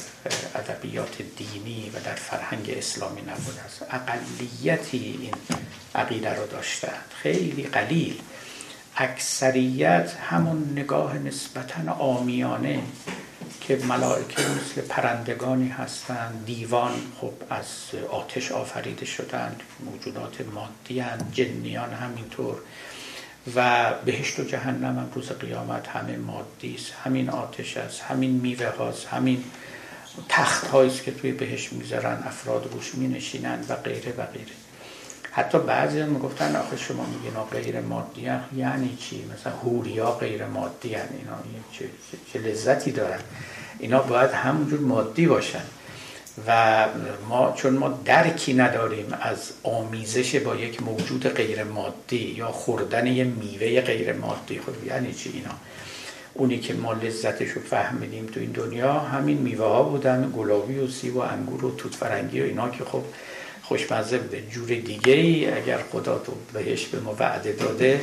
[0.55, 5.35] ادبیات دینی و در فرهنگ اسلامی نبوده است اقلیتی این
[5.95, 8.21] عقیده رو داشتن خیلی قلیل.
[8.97, 12.83] اکثریت همون نگاه نسبتا آمیانه
[13.61, 16.43] که ملائکه مثل پرندگانی هستند.
[16.47, 17.67] دیوان خب از
[18.11, 19.63] آتش آفریده شدند.
[19.85, 21.33] موجودات مادی هستند.
[21.33, 22.57] جنیان همینطور.
[23.57, 28.67] و بهشت و جهنم هم روز قیامت همه مادی است همین آتش است همین میوه
[28.67, 29.45] هاست همین
[30.29, 34.53] تخت هاییست که توی بهشت می‌ذارن افراد روش می نشینن و غیره و غیره
[35.31, 38.31] حتی بعضی هم می‌گفتن آخه شما میگین غیر مادی.
[38.57, 41.09] یعنی چی مثلا هوریا غیر مادی هم.
[41.19, 41.37] اینا
[41.73, 41.85] چه,
[42.33, 43.21] چه لذتی دارن
[43.79, 45.63] اینا باید همونجور مادی باشن
[46.47, 46.87] و
[47.29, 53.25] ما چون ما درکی نداریم از آمیزش با یک موجود غیر مادی یا خوردن یه
[53.25, 55.55] میوه غیر مادی خب یعنی چی اینا؟
[56.35, 60.89] اونی که ما لذتش رو فهمیدیم تو این دنیا همین میوه ها بودن گلابی و
[60.89, 63.03] سیب و انگور و توت فرنگی و اینا که خب
[63.63, 64.43] خوشمزه بوده.
[64.51, 68.01] جور دیگه ای اگر خدا تو بهش به ما وعده داده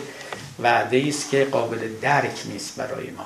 [0.60, 3.26] وعده است که قابل درک نیست برای ما.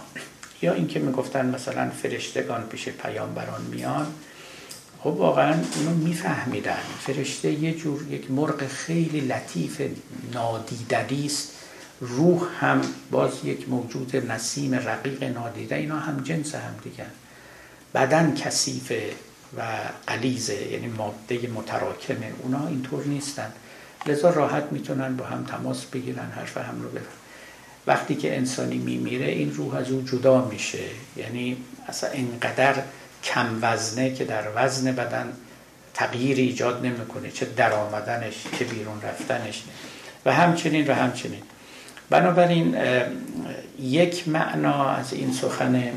[0.61, 4.07] یا اینکه می‌گفتن مثلا فرشتگان پیش پیامبران میان
[5.05, 6.83] خب واقعا اینو میفهمیدن.
[6.99, 9.81] فرشته یه جور یک مرغ خیلی لطیف
[10.33, 11.51] نادیدنی است.
[12.01, 15.75] روح هم باز یک موجود نسیم رقیق نادیده.
[15.75, 17.05] اینا هم جنس هم دیگه
[17.95, 19.09] بدن کثیفه
[19.57, 19.61] و
[20.07, 23.51] قلیزه یعنی ماده متراکمه اونا اینطور نیستن.
[24.05, 27.05] لذا راحت می‌تونن با هم تماس بگیرن حرف هم رو بفرن
[27.87, 30.83] وقتی که انسانی میمیره این روح از او جدا میشه.
[31.17, 32.75] یعنی اصلا اینقدر
[33.25, 35.33] کم وزنه که در وزن بدن
[35.93, 39.63] تغییر ایجاد نمی‌کنه چه درآمدنش چه بیرون رفتنش.
[40.25, 41.41] و همچنین و همچنین.
[42.09, 42.77] بنابراین
[43.79, 45.91] یک معنا از این سخن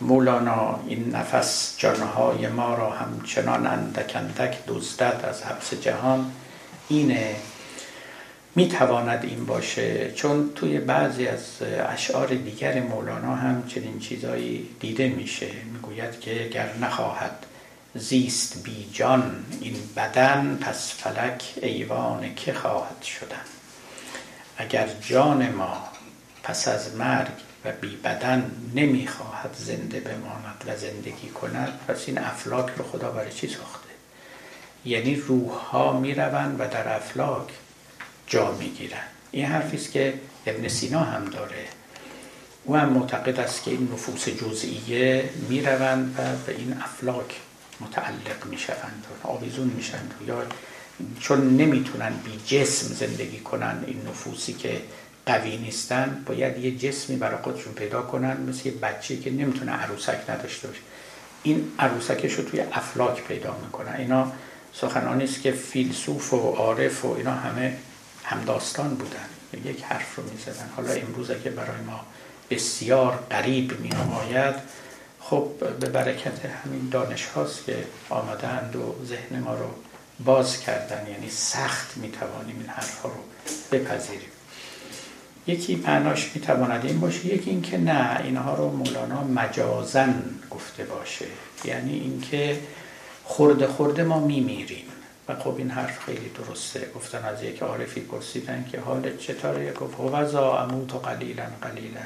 [0.00, 6.32] مولانا این نفس جانهای ما را همچنان اندک اندک دزدد از حبس جهان
[6.88, 7.36] اینه
[8.56, 11.44] می تواند این باشه چون توی بعضی از
[11.88, 15.48] اشعار دیگر مولانا هم چنین چیزایی دیده میشه.
[15.72, 17.46] می‌گوید که گر نخواهد
[17.94, 23.44] زیست بی جان این بدن پس فلک ایوان که خواهد شدن.
[24.56, 25.88] اگر جان ما
[26.42, 27.32] پس از مرگ
[27.64, 33.32] و بی بدن نمی‌خواهد زنده بماند و زندگی کند پس این افلاک رو خدا برای
[33.32, 33.88] چی ساخته؟
[34.84, 37.48] یعنی روح ها می‌روند و در افلاک
[38.26, 38.98] جا می‌گیرن.
[39.30, 40.14] این حرفی است که
[40.46, 41.64] ابن سینا هم داره.
[42.64, 47.40] او هم معتقد است که این نفوس جزئیه می‌روند و به این افلاک
[47.80, 50.42] متعلق می‌شوند آویزون میشن یا
[51.20, 54.80] چون نمی‌تونن بی جسم زندگی کنن این نفوسی که
[55.26, 60.30] قوی نیستن باید یه جسمی برای خودشون پیدا کنن مثل یه بچه که نمی‌تونه عروسک
[60.30, 60.80] نداشته باشه.
[61.42, 63.94] این عروسکش رو توی افلاک پیدا می‌کنن.
[63.98, 64.32] اینا
[64.72, 67.76] سخنانی است که فیلسوف و عارف و اینا همه
[68.26, 69.26] همداستان بودن.
[69.70, 70.70] یک حرف رو می‌زدن.
[70.76, 72.00] حالا امروز که برای ما
[72.50, 74.54] بسیار قریب می نماید
[75.20, 75.48] خب
[75.80, 79.66] به برکت همین دانش هاست که آمدند و ذهن ما رو
[80.24, 81.06] باز کردن.
[81.10, 83.10] یعنی سخت می توانیم این حرف رو
[83.72, 84.28] بپذیریم.
[85.46, 91.26] یکی معناش می تواند این باشه یکی اینکه نه اینها رو مولانا مجازن گفته باشه.
[91.64, 92.60] یعنی اینکه
[93.24, 94.84] خورده خورده ما میمیریم.
[95.28, 96.86] و خب این حرف خیلی درسته.
[96.94, 102.00] گفتن از یک عارفی پرسیدن که حال چطوره؟ گفت هوزا اموت و قلیلا قلیلا.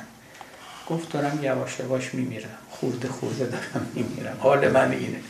[0.89, 2.59] گفت دارم یواش یواش میمیرم.
[2.71, 4.37] خورده خورده دارم میمیرم.
[4.41, 5.21] حال من اینه.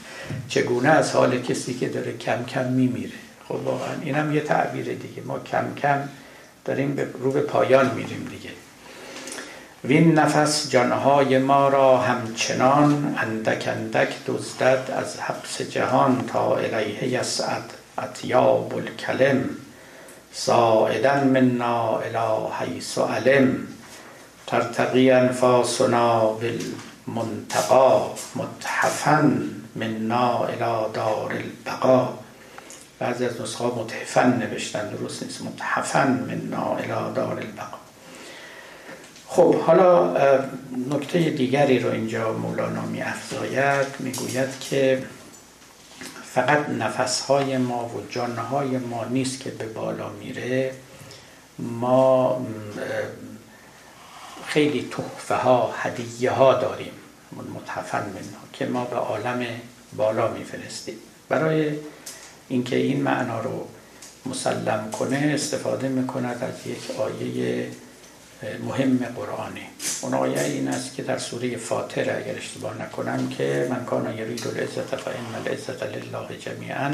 [0.49, 3.19] چگونه از حال کسی که داره کم کم میمیره؟
[3.49, 5.23] خب واقعا اینم یه تعبیر دیگه.
[5.23, 6.09] ما کم کم
[6.65, 8.51] داریم رو به پایان میریم دیگه.
[9.85, 17.80] وین نفس جانهای ما را همچنان اندک اندک دزدد از حبس جهان تا الیه یسعد.
[17.99, 19.45] اطیاب الکلم
[20.33, 23.67] ساعدا منا الى حیث علم
[24.47, 29.41] ترتقی انفاسنا بالمنتقا متحفا
[29.77, 32.09] منا الى دار البقا
[32.99, 35.43] بعضی از نسخه متحفن نوشتن درست نیست.
[35.43, 37.79] متحفن منا الى دار البقا
[39.29, 40.17] خب حالا
[40.91, 45.03] نکته دیگری رو اینجا مولانا می افزاید می گوید که
[46.35, 50.73] فقط نفسهای ما و جانهای ما نیست که به بالا میره.
[51.59, 52.47] ما
[54.47, 56.93] خیلی تحفه ها هدیه ها داریم.
[57.55, 59.47] متحفن منها که ما به عالم
[59.97, 60.95] بالا میفرستیم.
[61.29, 61.73] برای
[62.49, 63.69] اینکه این معنا رو
[64.27, 67.67] مسلم کنه استفاده می‌کند از یک آیه
[68.43, 69.67] مهم قرآنی.
[70.03, 74.47] اون آیه این است که در سوره فاطر اگر اشتباه نکنم که من کان یرید
[74.47, 75.15] العزت فان
[75.47, 76.93] العزت لله جمیعا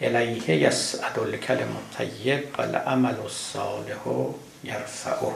[0.00, 4.32] الیه یسعد الکلم الطیب و العمل الصالح
[4.64, 5.32] یرفعه.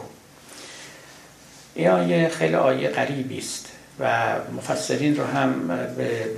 [1.74, 3.68] این آیه خیلی آیه غریبی است
[4.01, 5.66] و مفسرین رو هم
[5.97, 6.30] به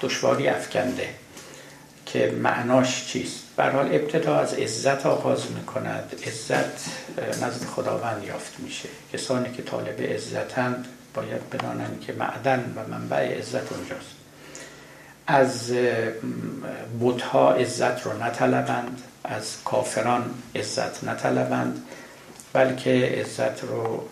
[0.00, 1.08] دشواری افکنده
[2.06, 3.47] که معناش چیست.
[3.58, 6.88] بر حال ابتدا از عزت آغاز می کند عزت
[7.42, 8.88] نزد خداوند یافت میشه.
[9.12, 14.10] کسانی که طالب عزتند باید بدانند که معدن و منبع عزت اونجاست.
[15.26, 15.72] از
[16.98, 21.82] بودها عزت رو نطلبند از کافران عزت نطلبند
[22.52, 22.90] بلکه
[23.20, 24.08] عزت رو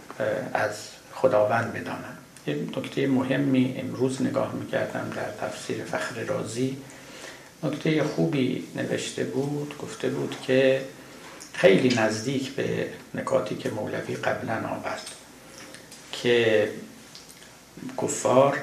[0.54, 0.72] از
[1.14, 2.18] خداوند بدانند.
[2.46, 6.76] یه نکته مهمی امروز نگاه می‌کردم در تفسیر فخر رازی.
[7.62, 10.84] نکته خوبی نوشته بود گفته بود که
[11.52, 15.10] خیلی نزدیک به نکاتی که مولوی قبلا آورد
[16.12, 16.68] که
[18.02, 18.58] کفار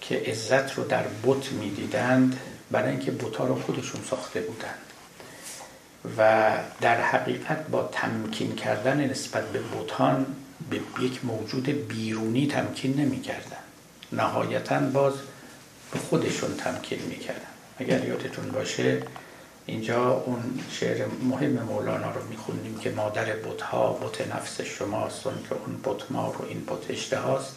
[0.00, 2.40] که عزت رو در بت می‌دیدند
[2.70, 4.78] برای اینکه بوتا رو خودشون ساخته بودند
[6.18, 6.50] و
[6.80, 10.26] در حقیقت با تمکین کردن نسبت به بوتان
[10.70, 13.56] به یک موجود بیرونی تمکین نمی‌کردن
[14.12, 15.14] نهایتا باز
[15.92, 19.02] به خودشون تمکین می‌کردن اگر یادتون باشه
[19.66, 25.54] اینجا اون شعر مهم مولانا رو می‌خونیم که مادر بتها بت نفس شماست اون که
[25.66, 27.56] اون بت ما رو این بت اشتهاست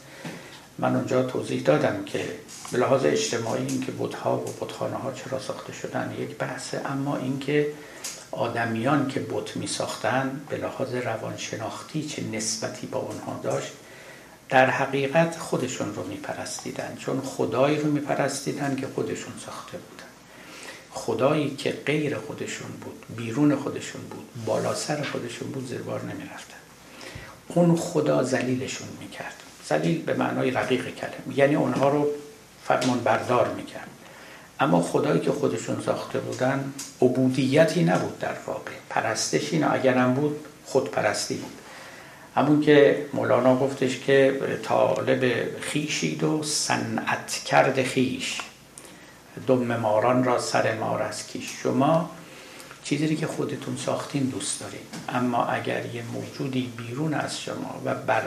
[0.78, 2.26] من اونجا توضیح دادم که
[2.72, 7.68] به لحاظ اجتماعی این که و بتخانه ها چرا ساخته شدن یک بحثه اما اینکه
[8.32, 13.72] آدمیان که بت می ساختن به لحاظ روانشناختی چه نسبتی با اونها داشت
[14.50, 16.98] در حقیقت خودشون رو میپرستیدن.
[17.00, 20.05] چون خدایی رو میپرستیدن که خودشون ساخته بودن.
[20.96, 26.56] خدایی که غیر خودشون بود بیرون خودشون بود بالا سر خودشون بود زیر بار نمی‌رفتن.
[27.48, 29.44] اون خدا زلیلشون می‌کرد.
[29.70, 32.08] زلیل به معنای رقیق کلم یعنی اونها رو
[32.68, 33.88] فرمان بردار می‌کرد.
[34.60, 38.72] اما خدایی که خودشون ساخته بودن عبودیتی نبود در واقع.
[38.90, 41.52] پرستشی نه اگرم بود خودپرستی بود.
[42.36, 48.38] همون که مولانا گفتش که طالب خیشید و صنعت کرد خیش.
[49.48, 51.52] دم ماران را سر مار از کیش.
[51.64, 52.10] شما
[52.84, 58.24] چیزی که خودتون ساختین دوست دارید اما اگر یه موجودی بیرون از شما و بر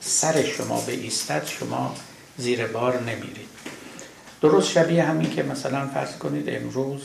[0.00, 1.94] سر شما به ایستد شما
[2.36, 3.48] زیر بار نمیرید.
[4.40, 7.02] درست شبیه همین که مثلا فرض کنید امروز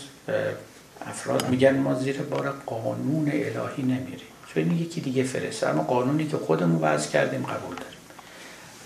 [1.05, 4.27] افراد میگن ما زیر بار قانون الهی نمیریم.
[4.53, 5.67] چون یکی دیگه فرسته.
[5.67, 7.96] اما قانونی که خودمون وضع کردیم قبول داریم.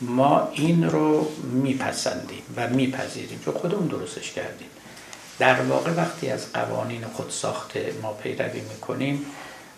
[0.01, 4.67] ما این رو میپسندیم و میپذیریم چون خودمون درستش کردیم.
[5.39, 9.25] در واقع وقتی از قوانین خود ساخته ما پیروی می‌کنیم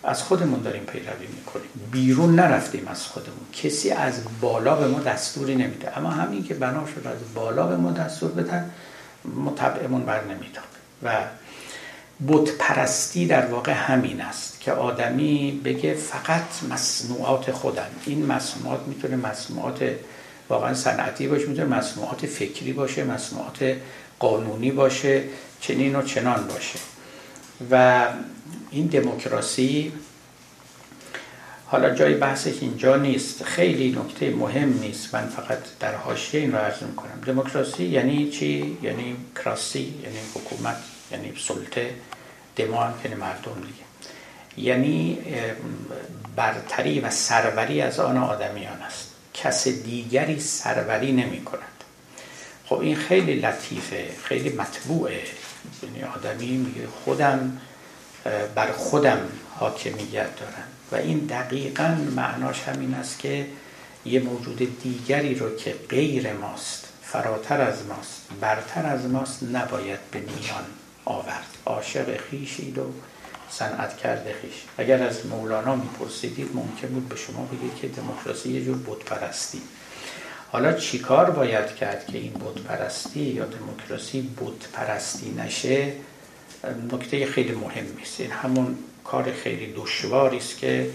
[0.03, 1.69] از خودمون داریم پیروی می‌کنیم.
[1.91, 3.45] بیرون نرفتیم از خودمون.
[3.63, 5.97] کسی از بالا به ما دستوری نمیده.
[5.97, 8.71] اما همین که بنا شد از بالا به ما دستور بدن
[9.25, 10.63] ما طبعمون بر نمی‌داد.
[11.03, 11.17] و
[12.27, 17.89] بت پرستی در واقع همین است که آدمی بگه فقط مصنوعات خودم.
[18.05, 19.91] این مصنوعات می‌تونه مصنوعات
[20.53, 23.75] واقعا صنعتی باشه می‌تونه مصنوعات فکری باشه مصنوعات
[24.19, 25.23] قانونی باشه
[25.61, 26.79] چنین و چنان باشه.
[27.71, 28.05] و
[28.71, 29.91] این دموکراسی
[31.65, 33.43] حالا جای بحثش اینجا نیست.
[33.43, 35.15] خیلی نکته مهم نیست.
[35.15, 37.21] من فقط در حاشیه این رو عرض می‌کنم.
[37.25, 40.77] دموکراسی یعنی چی؟ یعنی کراسی یعنی حکومت
[41.11, 41.89] یعنی سلطه
[42.55, 43.83] دما یعنی مردم دیگه.
[44.69, 45.17] یعنی
[46.35, 49.12] برتری و سروری از آن آدمیان است.
[49.33, 51.83] کس دیگری سروری نمی کند.
[52.65, 55.23] خب این خیلی لطیفه خیلی مطبوعه.
[55.83, 57.61] یعنی آدمی میگه خودم
[58.55, 59.19] بر خودم
[59.55, 60.67] حاکمیت دارم.
[60.91, 63.47] و این دقیقا معناش همین است که
[64.05, 70.19] یه موجود دیگری رو که غیر ماست فراتر از ماست برتر از ماست نباید به
[70.19, 70.65] میان
[71.05, 71.47] آورد.
[71.65, 72.91] عاشق خیشید و
[73.57, 74.63] صنعت کرده خیش.
[74.77, 79.61] اگر از مولانا میپرسیدید ممکن بود به شما بگید که دموکراسی یه جور بودپرستی
[80.51, 85.93] حالا چیکار باید کرد که این بودپرستی یا دموکراسی بودپرستی نشه؟
[86.91, 90.89] نکته خیلی مهمی است این همون کار خیلی دشواری است که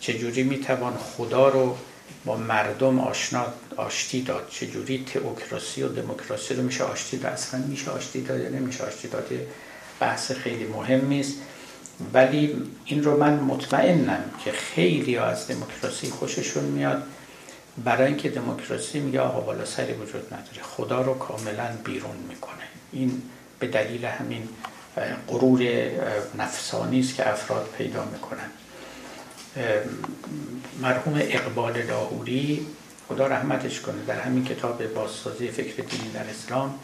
[0.00, 1.76] چجوری می‌توان خدا رو
[2.24, 3.46] با مردم آشنا
[3.76, 8.48] آشتی داد؟ چجوری تئوکراسی و دموکراسی رو میشه آشتی داد؟ اصلا میشه آشتی داد یا
[8.48, 9.28] نمیشه آشتی داد؟
[10.00, 11.34] بحث خیلی مهمی است
[12.14, 17.02] ولی این رو من مطمئنم که خیلی از دموکراسی خوششون میاد.
[17.84, 20.62] برای اینکه دموکراسی میگه آقا بالا سری وجود نداره.
[20.62, 22.64] خدا رو کاملا بیرون می‌کنه.
[22.92, 23.22] این
[23.58, 24.48] به دلیل همین
[25.28, 25.62] غرور
[26.38, 28.50] نفسانی است که افراد پیدا می‌کنن.
[30.82, 32.66] مرحوم اقبال لاهوری
[33.08, 36.74] خدا رحمتش کنه در همین کتاب بازسازی فکر دینی در اسلام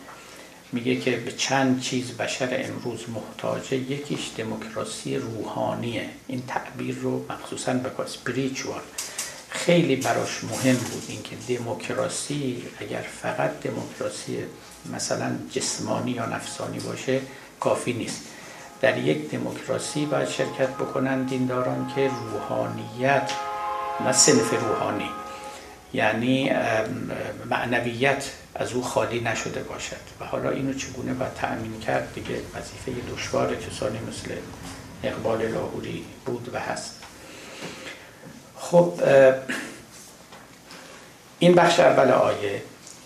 [0.72, 6.08] میگه که به چند چیز بشر امروز محتاجه یکیش دموکراسی روحانیه.
[6.26, 8.80] این تعبیر رو مخصوصا به spiritual.
[9.48, 14.38] خیلی براش مهم بود اینکه دموکراسی اگر فقط دموکراسی
[14.94, 17.20] مثلا جسمانی یا نفسانی باشه
[17.60, 18.20] کافی نیست.
[18.80, 23.30] در یک دموکراسی باید شرکت بکنن دینداران که روحانیت
[24.04, 25.10] نه سنف روحانی.
[25.92, 26.50] یعنی
[27.50, 28.24] معنویت
[28.54, 29.96] از او خالی نشده باشد.
[30.20, 34.30] و حالا اینو چگونه باید تأمین کرد دیگه وظیفه دشوار کسانی مثل
[35.02, 36.94] اقبال لاهوری بود و هست.
[38.56, 39.00] خب
[41.38, 42.62] این بخش اول آیه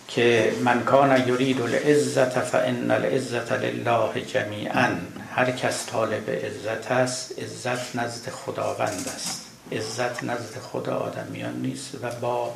[0.08, 4.88] که من کان یرید العزت فان العزت لله جمیعا.
[5.34, 9.40] هر کس طالب عزت است عزت نزد خداوند است.
[9.72, 12.52] عزت نزد خدا آدمیان نیست و با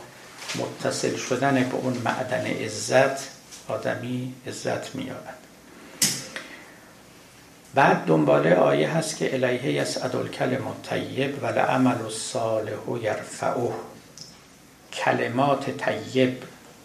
[0.55, 3.29] متصل شدن به اون معدن عزت
[3.69, 5.39] آدمی عزت مییابد.
[7.75, 13.73] بعد دنباله آیه هست که الیه یسعد الکلم الطیب و لعمل الصالح یرفعه.
[14.93, 16.43] کلمات طیب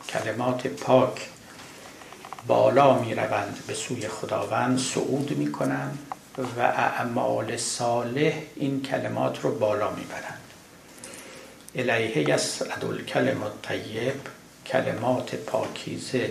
[0.09, 1.29] کلمات پاک
[2.47, 5.99] بالا می روند به سوی خداوند صعود می کنند
[6.57, 10.32] و اعمال صالح این کلمات رو بالا می برند
[11.75, 14.21] الیه یسعد الکلم الطیب
[14.65, 16.29] کلمات پاکیزه.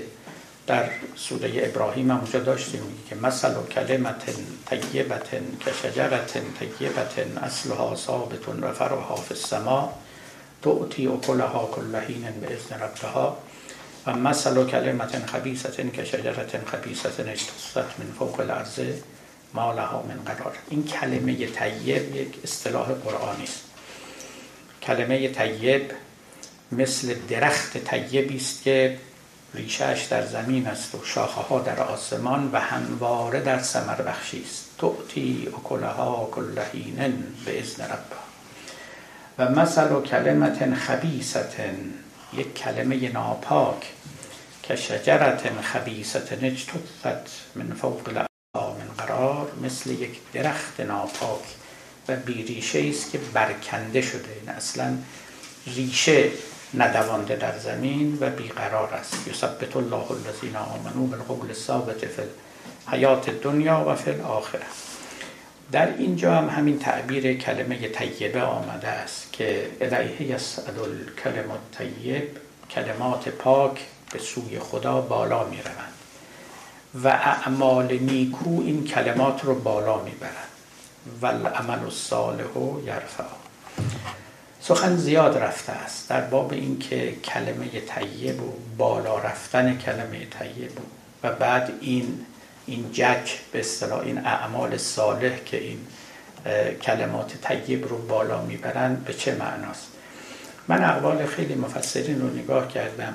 [0.66, 4.24] در سوره ابراهیم هم اونجا داشتیم که مثل و کلمت
[4.66, 5.28] طیبت
[5.60, 9.92] که شجرت طیبت اصلها ثابت و فرها فی السما
[10.62, 11.90] تعطی اکلها کل
[12.40, 13.36] به اذن ربها.
[14.06, 18.80] و مثل و کلمت خبیثت که شجرت خبیثت اجتصت من فوق الارض
[19.54, 20.54] ما لها من قرار.
[20.70, 23.71] این کلمه طیب یک اصطلاح قرآنی است
[24.82, 25.92] کلمه طیب
[26.72, 28.98] مثل درخت طیبی است که
[29.54, 34.64] ریشهش در زمین است و شاخه ها در آسمان و همواره در سمر بخشی است.
[34.78, 38.22] تعطی اکلها کل حین به اذن ربها.
[39.38, 41.56] و مثل و کلمت خبیست
[42.32, 43.92] یک کلمه ناپاک
[44.62, 48.08] که شجرت خبیست اجتثت من فوق
[48.54, 51.61] من قرار مثل یک درخت ناپاک.
[52.08, 54.96] و بیریشه است که برکنده شده این اصلا
[55.66, 56.30] ریشه
[56.74, 59.28] ندوانده در زمین و بیقرار است.
[59.28, 62.22] یثبت الله الذین آمنوا بالقول الثابت فی
[62.86, 64.66] حیات دنیا و فی الاخره
[65.72, 72.28] در اینجا هم همین تعبیر کلمه طیبه آمده است که الیه یسعد الکلم الطیب
[72.70, 73.80] کلمات پاک
[74.12, 75.92] به سوی خدا بالا می روند
[77.04, 80.51] و اعمال نیکو این کلمات رو بالا می برند.
[81.22, 82.50] و العمل الصالح
[82.86, 83.24] یرفع.
[84.60, 90.70] سخن زیاد رفته است در باب اینکه کلمه طیب و بالا رفتن کلمه طیب
[91.22, 92.26] و بعد این
[92.66, 95.78] این جک به اصطلاح این اعمال صالح که این
[96.82, 99.86] کلمات طیب رو بالا می‌برن به چه معناست؟
[100.68, 103.14] من اقوال خیلی مفسرین رو نگاه کردم.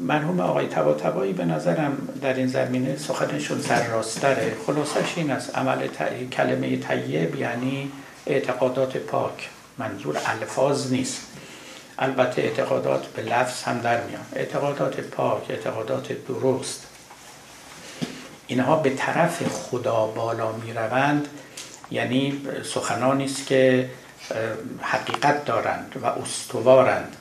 [0.00, 4.56] مرحوم آقای تبا تبایی به نظرم در این زمینه سخنشون سرراستره.
[4.66, 5.88] خلاصش این است عمل
[6.32, 7.92] کلمه طیب یعنی
[8.26, 9.48] اعتقادات پاک.
[9.78, 11.20] منظور الفاظ نیست.
[11.98, 14.22] البته اعتقادات به لفظ هم در میان.
[14.32, 16.86] اعتقادات پاک اعتقادات درست.
[18.46, 21.28] اینها به طرف خدا بالا می روند
[21.90, 23.90] یعنی سخنانی است که
[24.80, 27.16] حقیقت دارند و استوارند.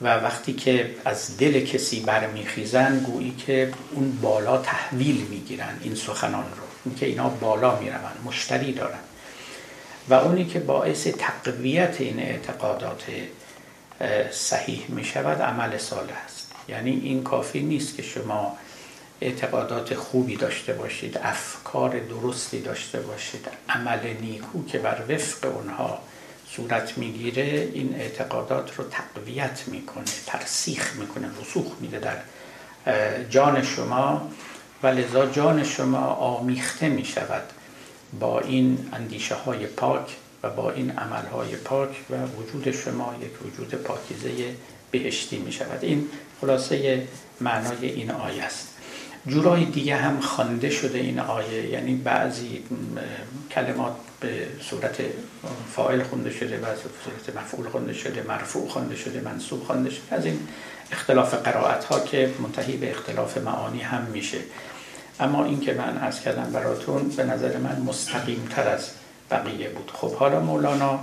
[0.00, 6.44] و وقتی که از دل کسی برمیخیزن گویی که اون بالا تحویل می‌گیرن این سخنان
[6.44, 6.62] رو.
[6.84, 8.98] اینکه اینا بالا می‌روند مشتری دارن.
[10.08, 13.04] و اونی که باعث تقویت این اعتقادات
[14.32, 16.52] صحیح می شود عمل صالح است.
[16.68, 18.56] یعنی این کافی نیست که شما
[19.20, 25.98] اعتقادات خوبی داشته باشید افکار درستی داشته باشید عمل نیکو که بر وفق اونها
[26.50, 32.16] صورت می‌گیره این اعتقادات رو تقویت می‌کنه ترسیخ می‌کنه رسوخ میده در
[33.30, 34.30] جان شما.
[34.82, 37.42] و لذا جان شما آمیخته می‌شود
[38.20, 43.46] با این اندیشه های پاک و با این عمل های پاک و وجود شما یک
[43.46, 44.30] وجود پاکیزه
[44.90, 46.08] بهشتی می شود این
[46.40, 47.08] خلاصه
[47.40, 48.68] معنای این آیه است.
[49.26, 52.64] جورای دیگه هم خوانده شده این آیه یعنی بعضی
[53.50, 54.96] کلمات به صورت
[55.72, 56.64] فاعل خونده شده و
[57.04, 60.02] صورت مفعول خونده شده مرفوع خونده شده منصوب خونده شده.
[60.10, 60.48] از این
[60.92, 64.38] اختلاف قرائت ها که منتهی به اختلاف معانی هم میشه.
[65.20, 68.90] اما این که من از کردم براتون به نظر من مستقیم تر از
[69.30, 69.90] بقیه بود.
[69.94, 71.00] خب حالا مولانا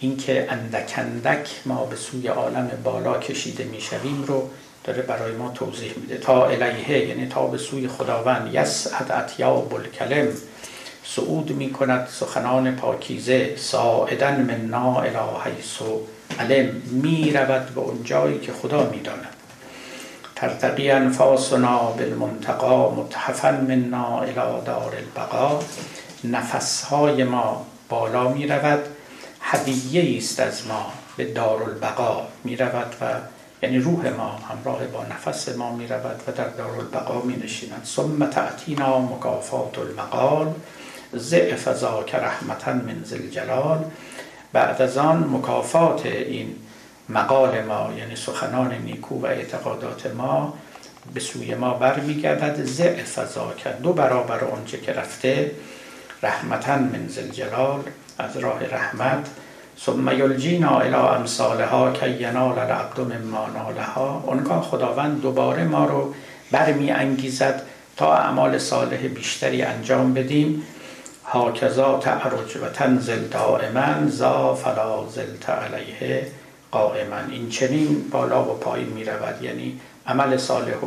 [0.00, 4.50] اینکه اندک اندک ما به سوی عالم بالا کشیده می‌شویم رو
[4.84, 6.16] داره برای ما توضیح میده.
[6.16, 10.28] تا الیه یعنی تا به سوی خداوند یسعد اتیاب الکلم.
[11.16, 15.82] صعود می کند سخنان پاکیزه ساعدن من نا الی حیث
[16.40, 19.34] علم می رود به اون جایی که خدا می داند
[20.36, 25.60] ترتقی انفاسنا بالمنتقا متحفا منا الى دار البقا
[26.24, 28.84] نفسهای ما بالا می رود
[29.40, 33.04] هدیه است از ما به دار البقا می رود و
[33.62, 37.82] یعنی روح ما همراه با نفس ما می رود و در دار البقا می نشیند
[37.84, 40.54] ثم تعتینا مکافات المقال.
[41.16, 43.84] ضعف ذاک رحمتا من جلال
[44.52, 46.56] بعد از آن مکافات این
[47.08, 50.54] مقال ما یعنی سخنان نیکو و اعتقادات ما
[51.14, 52.64] به سوی ما برمیگردد.
[52.64, 55.50] ضعف ذاک دو برابر آنچه که رفته
[56.22, 57.80] رحمتا من جلال
[58.18, 59.26] از راه رحمت.
[59.86, 64.24] ثم یلجینا الى امثالها که ینال العبد مما نالها.
[64.26, 66.14] اونگاه خداوند دوباره ما رو
[66.50, 67.62] برمی انگیزد
[67.96, 70.62] تا اعمال صالح بیشتری انجام بدیم.
[71.32, 76.26] هاکذا تعرج و تنزل دائما زا فلا زلت علیه
[76.70, 77.16] قائما.
[77.30, 80.86] این چنین بالا و پایین می رود یعنی عمل صالح و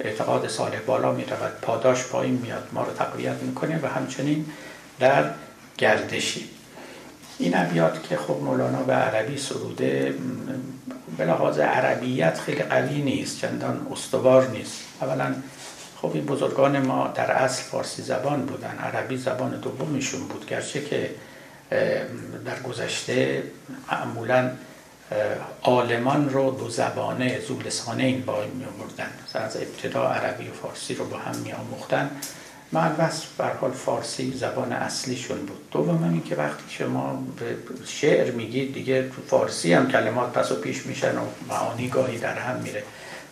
[0.00, 4.46] اعتقاد صالح بالا می رود پاداش پایین میاد ما رو تقویت می‌کنه و همچنین
[5.00, 5.24] در
[5.78, 6.48] گردشی.
[7.38, 10.14] این ابیات که خب مولانا به عربی سروده
[11.18, 14.80] به لحاظ عربیت خیلی قوی نیست چندان استوار نیست.
[15.02, 15.34] اولا
[16.04, 20.46] خب این بزرگان ما در اصل فارسی زبان بودن عربی زبان دومشون بود.
[20.46, 21.10] گرچه که
[22.44, 23.42] در گذشته
[23.92, 24.50] معمولا
[25.62, 29.10] عالمان رو دو زبانه زولسانه این با می آوردن.
[29.34, 32.10] از ابتدا عربی و فارسی رو با هم می آموختن.
[33.38, 35.70] بر حال فارسی زبان اصلیشون بود.
[35.70, 40.54] دوم این که وقتی شما به شعر میگید دیگه تو فارسی هم کلمات پس و
[40.54, 42.82] پیش میشن و معانی گاهی در هم میره.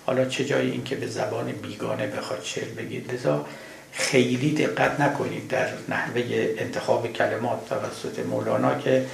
[0.07, 3.47] حالا چه جایی این که به زبان بیگانه بخواد شعر بگید لذا
[3.93, 6.23] خیلی دقت نکنید در نحوه
[6.59, 9.07] انتخاب کلمات توسط مولانا که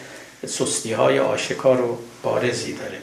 [0.47, 2.99] سستی های آشکار و بارزی داره.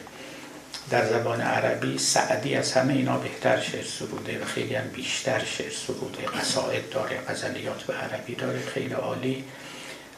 [0.90, 5.70] در زبان عربی سعدی از همه اینا بهتر شعر سروده و خیلی هم بیشتر شعر
[5.70, 6.26] سروده.
[6.40, 9.44] قصائد داره غزلیات به عربی داره خیلی عالی.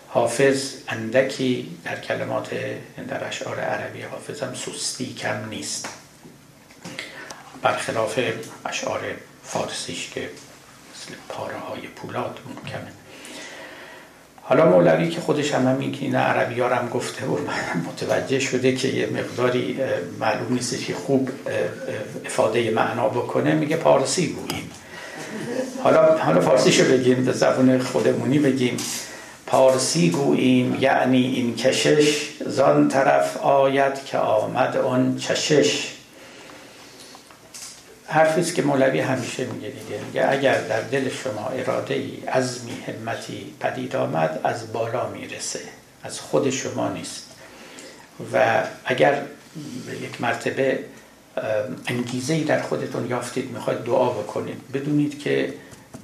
[0.09, 2.51] حافظ اندکی در کلمات
[3.09, 5.89] در اشعار عربی حافظ هم سستی کم نیست.
[7.63, 8.19] برخلاف
[8.67, 9.01] اشعار
[9.45, 12.93] فارسیش که مثل پاره های پولاد کمه
[14.43, 17.37] حالا مولوی که خودش هم که این عربی هم گفته و
[17.89, 19.79] متوجه شده که یه مقداری
[20.21, 21.31] معلوم نیست که خوب
[22.27, 24.71] افاده معنا بکنه میگه پارسی گوییم
[25.83, 28.77] حالا حالا فارسیشو بگیم به زبان خودمونی بگیم.
[29.47, 32.29] پارسی گوییم یعنی این کشش.
[32.47, 35.98] زان طرف آید که آمد آن چشش.
[38.09, 40.01] حرفی است که مولوی همیشه میگه دیگه.
[40.07, 45.61] میگه اگر در دل شما اراده ای عزمی همتی پدید آمد از بالا می‌رسه.
[46.03, 47.25] از خود شما نیست.
[48.33, 49.23] و اگر
[50.03, 50.79] یک مرتبه
[51.87, 55.55] انگیزه ای در خودتون یافتید می‌خواید دعا بکنید بدونید که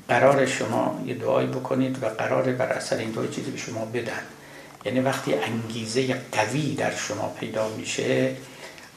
[0.09, 4.23] قرار شما یه دعایی بکنید و قرار بر اثر این دعای چیزی به شما بدن.
[4.85, 8.37] یعنی وقتی انگیزه قوی در شما پیدا میشه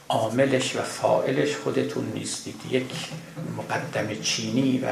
[0.08, 2.60] عاملش و فائلش خودتون نیستید.
[2.70, 2.86] یک
[3.56, 4.86] مقدم چینی و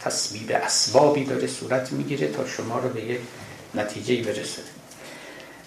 [0.00, 3.20] تصویب اسبابی داره صورت می‌گیره تا شما رو به یک
[3.74, 4.62] نتیجه برسه.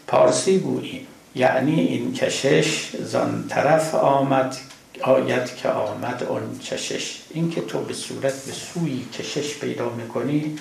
[0.07, 4.57] پارسی گوییم یعنی این کشش زان طرف آمد
[5.01, 10.59] آید که آمد اون چشش این که تو به صورت به سوی کشش پیدا می‌کنی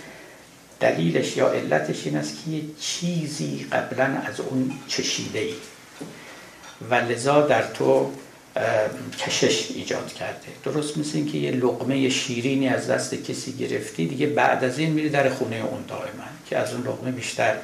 [0.80, 5.55] دلیلش یا علتش این است که یه چیزی قبلا از اون چشیده ای
[6.91, 8.12] و لذا در تو
[9.18, 10.49] کشش ایجاد کرده.
[10.64, 15.09] درست مثل اینکه یه لقمه شیرینی از دست کسی گرفتی دیگه بعد از این میری
[15.09, 17.57] در خونه اون دائما که از اون لقمه بیشتر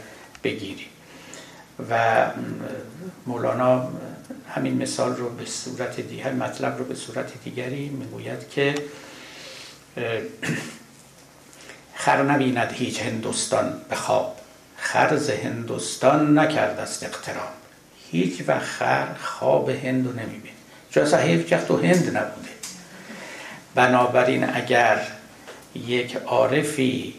[0.44, 0.86] بگیری.
[1.90, 2.26] و
[3.26, 3.88] مولانا
[4.48, 8.74] همین مثال رو به صورت دیگر مطلب رو به صورت دیگری می‌گوید که
[11.94, 14.36] خر نبیند هیچ هندوستان به خواب.
[14.76, 17.55] خرز هندوستان نکرد است اقتراب.
[18.10, 20.52] هیچ و خر خواب هند رو نمیبین
[20.90, 22.48] چون اصلا هیچ تو هند نبوده.
[23.74, 25.00] بنابراین اگر
[25.74, 27.14] یک عارفی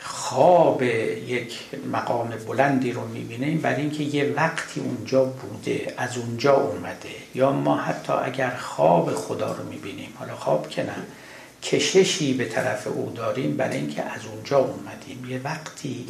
[0.00, 1.58] خواب یک
[1.92, 7.08] مقام بلندی رو می‌بینیم برای اینکه یه وقتی اونجا بوده از اونجا اومده.
[7.34, 10.94] یا ما حتی اگر خواب خدا رو می‌بینیم حالا خواب که نه
[11.62, 15.30] کششی به طرف او داریم برای اینکه از اونجا اومدیم.
[15.30, 16.06] یه وقتی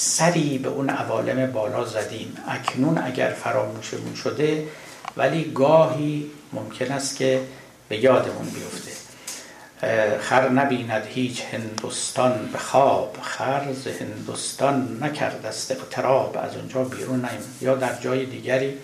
[0.00, 4.68] سری به اون عوالم بالا زدیم اکنون اگر فراموشمون شده
[5.16, 7.40] ولی گاهی ممکن است که
[7.88, 8.90] به یادمون بیفته.
[10.20, 13.16] خر نبیند هیچ هندوستان به خواب.
[13.22, 17.40] خرز هندوستان نکرد است اقتراب از اونجا بیرون نیم.
[17.60, 18.74] یا در جای دیگری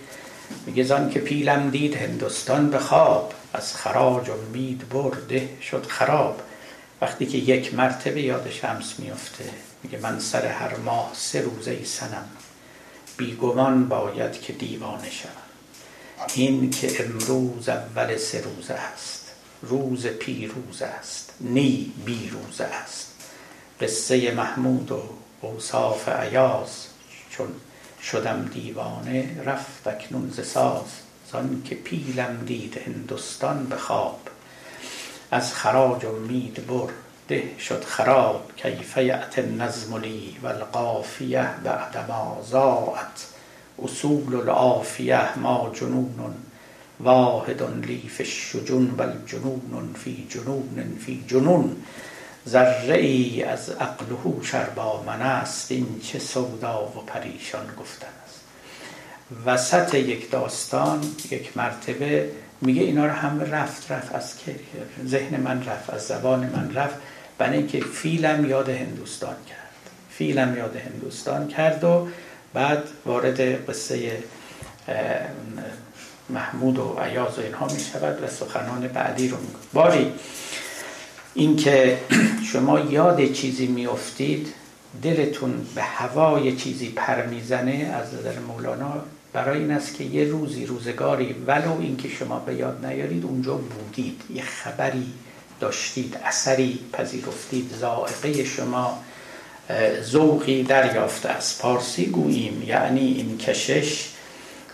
[0.65, 3.33] میگه زن که پیلم دید هندوستان به خواب.
[3.53, 6.41] از خراج امید برده شد خراب.
[7.01, 9.43] وقتی که یک مرتبه یاد شمس میفته.
[9.85, 12.29] میگه من سر هر ماه سه روزه ای سنم
[13.17, 15.31] بیگمان باید که دیوانه شوم.
[16.35, 19.31] این که امروز اول سه روزه است.
[19.61, 21.33] روز پیروز است.
[21.39, 23.13] نی بیروز است.
[23.81, 25.03] قصه محمود و
[25.41, 26.85] اوصاف عیاز
[27.29, 27.47] چون
[28.03, 30.85] شدم دیوانه رفت اکنون ز ساز.
[31.31, 34.19] زان که پیلم دید هندوستان به خواب.
[35.31, 36.65] از خراج امید
[37.29, 38.51] برده شد خراب.
[38.55, 43.27] کیف یأت النظم لی و القافیه بعدما ضاعت.
[43.83, 46.35] اصول العافیه ما جنون
[46.99, 51.75] واحد لی فی الشجون بل جنون فی جنون فی جنون.
[52.47, 55.71] ذره ای از عقل هوش با من است.
[55.71, 58.39] این چه سودا و پریشان گفتن است.
[59.45, 61.01] وسط یک داستان
[61.31, 64.33] یک مرتبه میگه اینا رو هم رفت رفت از
[65.05, 66.95] ذهن من رفت از زبان من رفت.
[67.37, 69.91] برای اینکه فیلم یاد هندوستان کرد.
[70.09, 72.07] فیلم یاد هندوستان کرد و
[72.53, 74.11] بعد وارد قصه
[76.29, 80.11] محمود و عیاز و اینها می شود و سخنان بعدی رو می باری
[81.33, 81.97] اینکه
[82.51, 84.53] شما یاد چیزی میافتید
[85.03, 88.93] دلتون به هوای چیزی پر می‌زنه از نظر مولانا
[89.33, 94.21] برای این است که یه روزی روزگاری ولو اینکه شما به یاد نیارید اونجا بودید.
[94.33, 95.13] یه خبری
[95.59, 98.99] داشتید اثری پذیرفتید زائقه شما
[100.01, 101.61] ذوقی دریافته است.
[101.61, 104.09] پارسی گوییم یعنی این کشش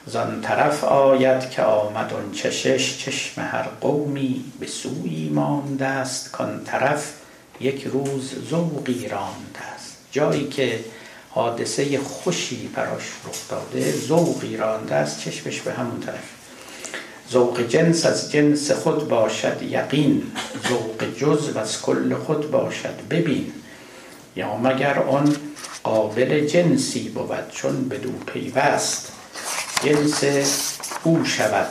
[0.06, 6.64] زان طرف آید که آمد اون چشش چشم هر قومی به سوی مانده است کان
[6.64, 7.14] طرف
[7.60, 9.98] یک روز ذوقی رانده است.
[10.12, 10.80] جایی که
[11.30, 16.41] حادثه خوشی براش رخ داده ذوقی رانده است چشمش به همون طرف.
[17.32, 20.24] ذوق جنس از جنس خود باشد یقین
[20.70, 21.04] ذوق
[21.56, 23.52] و از کل خود باشد ببین.
[24.36, 25.36] یا مگر آن
[25.84, 29.12] قابل جنسی بود چون بدو پیوست؟
[29.84, 30.24] جنس
[31.04, 31.68] او شود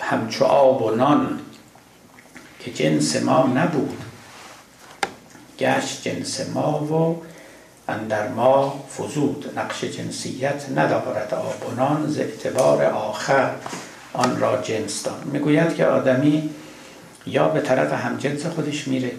[0.00, 1.40] همچو آب و نان
[2.60, 3.98] که جنس ما نبود.
[5.58, 7.22] گشت جنس ما و
[7.88, 9.58] اندر ما فزود.
[9.58, 13.54] نقش جنسیت ندارد آب و نان ز اعتبار آخر.
[14.12, 16.50] آن را جنس دان می‌گوید که آدمی
[17.26, 19.12] یا به طرف همجنس خودش میره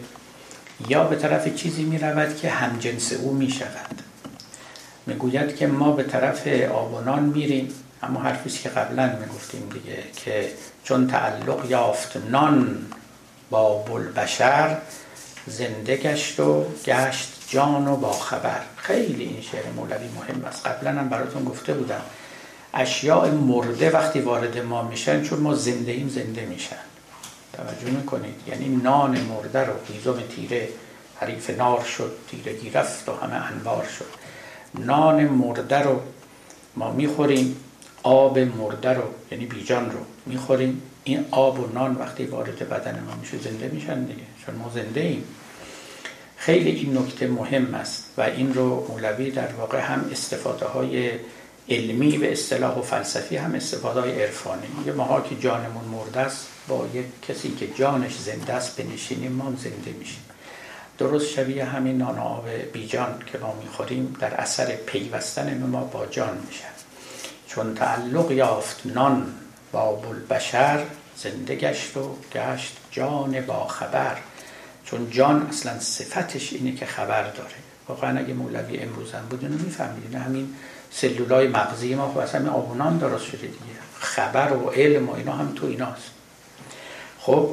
[0.87, 4.01] یا به طرف چیزی می‌رود که همجنس او می‌شود.
[5.05, 7.69] می‌گوید که ما به طرف آبانان میریم.
[8.03, 10.51] اما حرفی که قبلا می‌گفتیم دیگه که
[10.83, 12.85] چون تعلق یافت نان
[13.49, 14.77] با بلبشر
[15.47, 20.67] زنده گشت و گشت جان و با خبر خیلی این شعر مولوی مهم است.
[20.67, 22.01] قبلا هم براتون گفته بودم.
[22.73, 26.75] اشیاء مرده وقتی وارد ما میشن چون ما زنده ایم زنده میشن.
[27.53, 30.69] توجه می‌کنید؟ یعنی نان مرده رو هیزم تیره
[31.19, 34.05] حریف نار شد تیرگی رفت و همه انوار شد.
[34.79, 36.01] نان مرده رو
[36.75, 37.55] ما می‌خوریم
[38.03, 40.81] آب مرده رو یعنی بیجان رو می‌خوریم.
[41.03, 45.01] این آب و نان وقتی وارد بدن ما میشه زنده میشن دیگه چون ما زنده
[45.01, 45.23] ایم
[46.37, 51.11] خیلی این نکته مهم است و این رو مولوی در واقع هم استفاده های
[51.69, 54.67] علمی به اصطلاح و فلسفی هم استفاده عرفانی.
[54.77, 59.53] میگه ماها که جانمون مرده است با یک کسی که جانش زنده است بنشینیم ما
[59.57, 60.21] زنده میشیم.
[60.97, 66.37] درست شبیه همین نان آب بیجان که ما می‌خوریم در اثر پیوستن ما با جان
[66.47, 66.65] میشه.
[67.47, 69.33] چون تعلق یافت نان
[69.71, 69.91] با
[70.29, 70.85] بشر
[71.17, 74.17] زنده گشت و گشت جان با خبر.
[74.85, 77.55] چون جان اصلا صفتش اینه که خبر داره.
[77.87, 80.15] واقعا اگه مولوی امروز هم بود اینو می‌فهمید.
[80.15, 80.53] همین
[80.91, 83.81] سلولای مغزی ما خب اصلا آبونان درست شده دیگه.
[83.99, 86.11] خبر و علم و اینا هم تو ایناست.
[87.19, 87.49] خب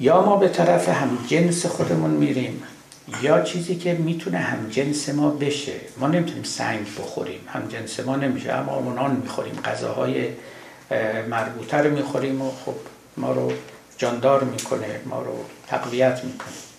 [0.00, 2.62] یا ما به طرف هم جنس خودمون میریم
[3.22, 5.80] یا چیزی که می‌تونه هم جنس ما بشه.
[5.98, 8.52] ما نمی‌تونیم سنگ بخوریم هم جنس ما نمیشه.
[8.52, 10.28] اما ما نان می‌خوریم غذاهای
[11.30, 12.74] مربوطه رو می‌خوریم و خب
[13.16, 13.52] ما رو
[13.98, 16.71] جاندار می‌کنه ما رو تقویت می‌کنه.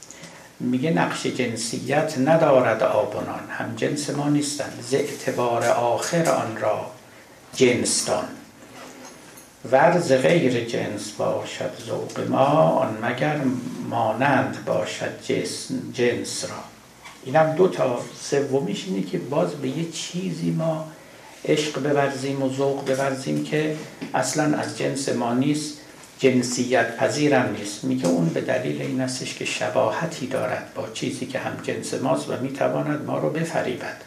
[0.63, 6.85] میگه نقش جنسیت ندارد آبونان هم جنس ما نیستن ز اعتبار آخر آن را
[7.55, 8.27] جنس دان.
[9.71, 13.41] ورز غیر جنس باشد ذوق ما آن مگر
[13.89, 15.11] مانند باشد
[15.93, 16.63] جنس را.
[17.25, 20.87] اینم دو تا سومیش اینه که باز به یه چیزی ما
[21.45, 23.77] عشق بورزیم و ذوق بورزیم که
[24.13, 25.77] اصلا از جنس ما نیست.
[26.23, 27.83] جنسیت پذیرم نیست.
[27.83, 32.29] میگه اون به دلیل این استش که شباهتی دارد با چیزی که هم جنس ماست
[32.29, 33.97] و می‌تواند ما رو بفریبد.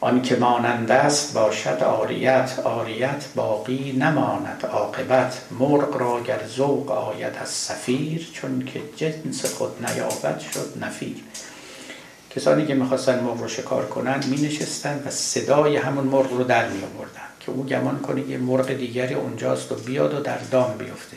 [0.00, 5.40] آن که مانند است باشد آریت آریت باقی نماند عاقبت.
[5.50, 11.16] مرغ را گر ذوق آید از سفیر چون که جنس خود نیابد شد نفیر.
[12.30, 16.68] کسانی که می‌خواستن مرغ رو شکار کنن می نشستن و صدای همون مرغ رو در
[16.68, 20.78] می آوردن که او گمان کنه یه مرغ دیگری اونجاست و بیاد و در دام
[20.78, 21.16] بیفته.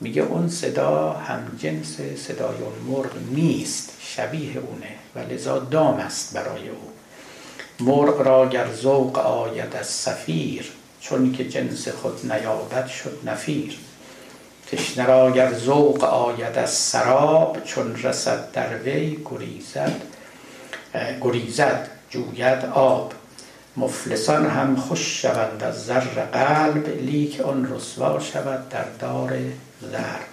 [0.00, 1.96] میگه اون صدا هم جنس
[2.26, 6.92] صدای اون مرغ نیست شبیه اونه و لذا دام است برای او.
[7.80, 13.78] مرغ را گر ذوق آید از سفیر چون که جنس خود نیابد شد نفیر.
[14.72, 20.00] تشنه را گر ذوق آید از سراب چون رسد در وی گریزد
[21.20, 23.12] گریزد جوید آب.
[23.76, 29.38] مفلسان هم خوش شوند از زر قلب لیک آن رسوا شود در دار
[29.90, 30.32] ضرب.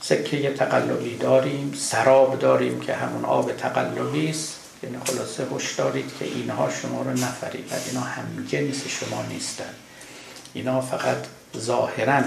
[0.00, 4.56] سکه تقلبی داریم سراب داریم که همون آب تقلبی است.
[4.82, 9.74] یعنی خلاصه هوش دارید که اینها شما رو نفریبد اینا هم جنس شما نیستن.
[10.54, 11.18] اینا فقط
[11.58, 12.22] ظاهرا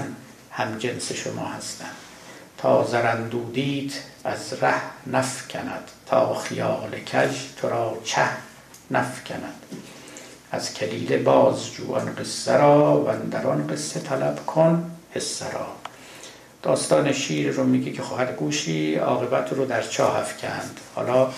[0.50, 1.96] هم جنس شما هستند
[2.58, 3.94] تا زرندودید
[4.24, 4.74] از ره
[5.06, 8.22] نف کند تا خیال کج تو را چه
[8.90, 9.54] نف کند
[10.50, 15.66] از کلیل باز جوان قصه را و در آن قصه طلب کن حسه را.
[16.62, 20.80] داستان شیر رو میگه که خواهر گوشی عاقبت رو در چاه افکند.
[20.94, 21.28] حالا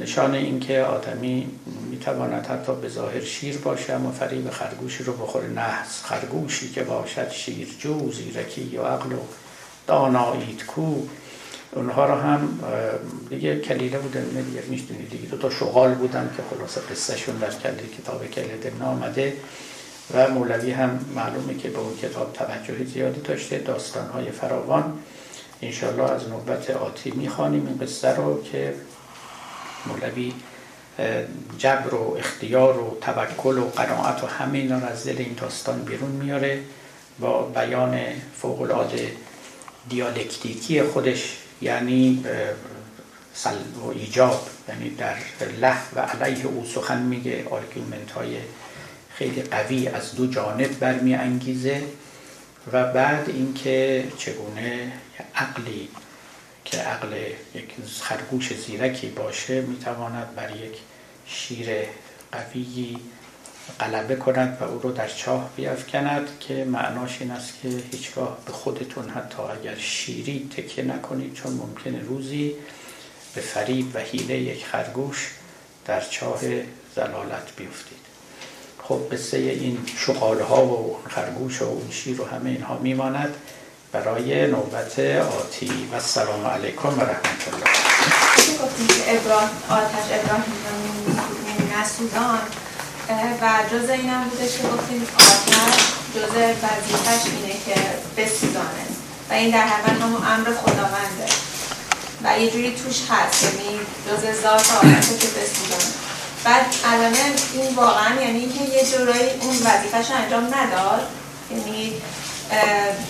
[0.00, 1.50] نشان اینکه آدمی
[1.90, 5.48] می‌تواند حتی به ظاهر شیر باشه اما فریب خرگوشی رو بخوره.
[5.48, 9.18] نه خرگوشی که باشد شیر جو زیرکی و عقل و
[9.86, 10.94] دانایید کو
[11.72, 12.58] اونها رو هم
[13.30, 17.50] دیگه کلیله بودن دیگه میشتونید دیگه دو تا شغال بودن که خلاصه قصه شون در
[17.50, 19.36] کلی کتاب کلیده نامده
[20.14, 23.58] و مولوی هم معلومه که به اون کتاب توجه زیادی داشته.
[23.58, 24.98] داستانهای فراوان.
[25.62, 28.74] انشالله از نوبت آتی می‌خوانیم این قصه رو که
[29.86, 30.32] مولوی
[31.58, 35.82] جبر و اختیار و توکل و قناعت و همه اینا رو از دل این داستان
[35.82, 36.60] بیرون میاره.
[37.20, 37.98] با بیان
[38.36, 39.12] فوق العاده
[39.88, 42.24] دیالکتیکی خودش یعنی
[43.34, 45.16] سلب و ایجاب یعنی در
[45.60, 48.36] له و علیه او سخن میگه argument های
[49.14, 51.82] خیلی قوی از دو جانب برمی انگیزه
[52.72, 54.92] و بعد اینکه چگونه
[55.34, 55.88] عقلی
[56.64, 57.12] که عقل
[57.54, 60.78] یک خرگوش زیرکی باشه می‌تواند بر یک
[61.26, 61.68] شیر
[62.32, 62.96] قوی
[63.80, 68.52] غلبه کند و او رو در چاه بیافکند که معناش این است که هیچگاه به
[68.52, 72.54] خودتون حتی اگر شیری تکیه نکنید چون ممکنه روزی
[73.34, 75.30] به فریب و حیله یک خرگوش
[75.84, 76.40] در چاه
[76.96, 78.02] زلالت بیفتید.
[78.82, 83.34] خب قصه این شقاله ها و اون خرگوش و اون شیر و همه اینها میماند.
[83.92, 87.66] برای نوبت آتی و السلام علیکم و رحمت الله.
[89.70, 90.52] آتش ابراهیم
[91.80, 92.38] نسودان
[93.10, 95.82] و جز اینم بودش که گفتیم آتش
[96.14, 97.80] جز وظیفش اینه که
[98.16, 98.84] بسوزانه.
[99.30, 101.26] و این در حقیقت همون امر خداونده.
[102.24, 105.92] و یه جوری توش هست یعنی جز ذات آتشه که بسوزانه.
[106.44, 107.14] بعد الان
[107.54, 111.08] این واقعا یعنی که یه جورایی اون وظیفش انجام نداد
[111.50, 111.92] یعنی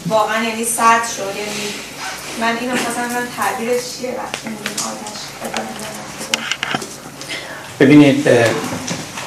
[0.06, 1.32] واقعا یعنی سرد شد.
[1.36, 1.74] یعنی
[2.40, 5.22] من اینو خواستم تعبیرش چیه؟ وقتی میگیم آتش
[7.80, 8.28] ببینید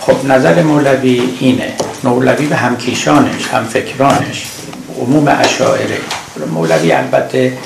[0.05, 1.73] خب نظر مولوی اینه.
[2.03, 4.45] مولوی به همکیشانش همفکرانش
[4.99, 5.97] عموم اشاعره.
[6.51, 7.57] مولوی البته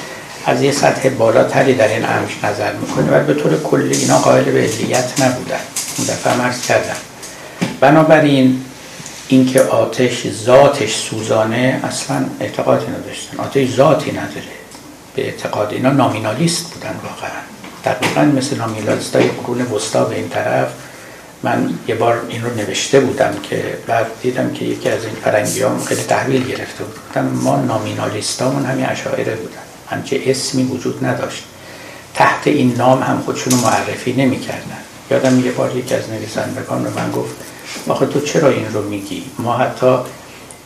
[0.45, 4.43] از یه سطح بالاتری در این امر نظر می‌کنه ولی به طور کلی اینا قائل
[4.43, 5.59] به علیت نبودن.
[5.97, 6.95] اون دفعه مرز کردن
[7.79, 8.61] بنابراین
[9.27, 13.37] اینکه آتش ذاتش سوزانه اصلا اعتقادی نداشتن.
[13.37, 14.59] آتش ذاتی نداره.
[15.15, 17.41] به اعتقاد اینا نامینالیست بودن واقعا.
[17.85, 20.67] دقیقا مثل نامینالیست های قرون وسطا به این طرف.
[21.43, 25.61] من یه بار این رو نوشته بودم که بعد دیدم که یکی از این فرنگی
[25.61, 26.99] هم خیلی تحویل گرفته بود.
[27.13, 29.61] بودم ما نامینالیست همون همین اشاعره بودن.
[29.89, 31.43] همچه اسمی وجود نداشت.
[32.15, 34.77] تحت این نام هم خودشون معرفی نمی کردن.
[35.11, 37.35] یادم یه بار یکی از نویسندگان رو من گفت
[37.87, 39.97] آخه تو چرا این رو میگی؟ ما حتی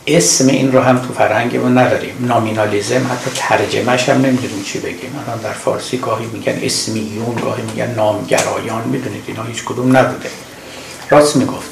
[0.07, 2.15] اسم این رو هم تو فرهنگمون نداریم.
[2.19, 5.19] نامینالیزم حتی ترجمهش هم نمی‌دونیم چی بگیم.
[5.27, 8.83] الان در فارسی گاهی میگن اسمیون گاهی میگن نامگرایان.
[8.87, 10.29] می‌دونید اینا هیچ کدوم نبوده.
[11.09, 11.69] راست می‌گفت.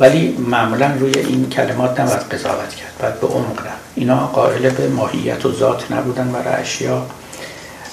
[0.00, 2.92] ولی معمولا روی این کلمات نباید قضاوت کرد.
[3.00, 3.84] باید به عمق رفت.
[3.94, 7.06] اینا قائل به ماهیت و ذات نبودن برای اشیا.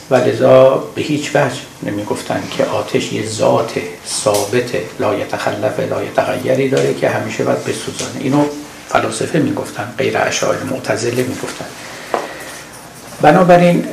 [0.10, 3.72] و لذا به هیچ وجه نمی گفتن که آتش یه ذات
[4.08, 4.70] ثابت
[5.00, 8.20] لا یتخلف لا یتغیری داره که همیشه باید بسوزانه.
[8.20, 8.46] اینو
[8.90, 11.66] فلاسفه می گفتن غیر اشاعر معتزله می گفتن
[13.22, 13.88] بنابراین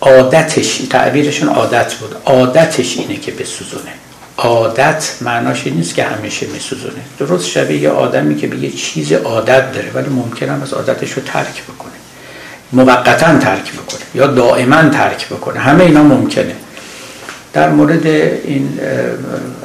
[0.00, 2.16] عادتش تعبیرشون عادت بود.
[2.24, 3.92] عادتش اینه که بسوزونه.
[4.38, 7.02] عادت معناش این نیست که همیشه میسوزونه.
[7.18, 11.12] درست شبیه یه آدمی که به یه چیز عادت داره ولی ممکن هم از عادتش
[11.12, 11.92] رو ترک بکنه.
[12.72, 15.58] موقتا ترک بکنه یا دائما ترک بکنه.
[15.58, 16.56] همه اینا ممکنه.
[17.52, 18.80] در مورد این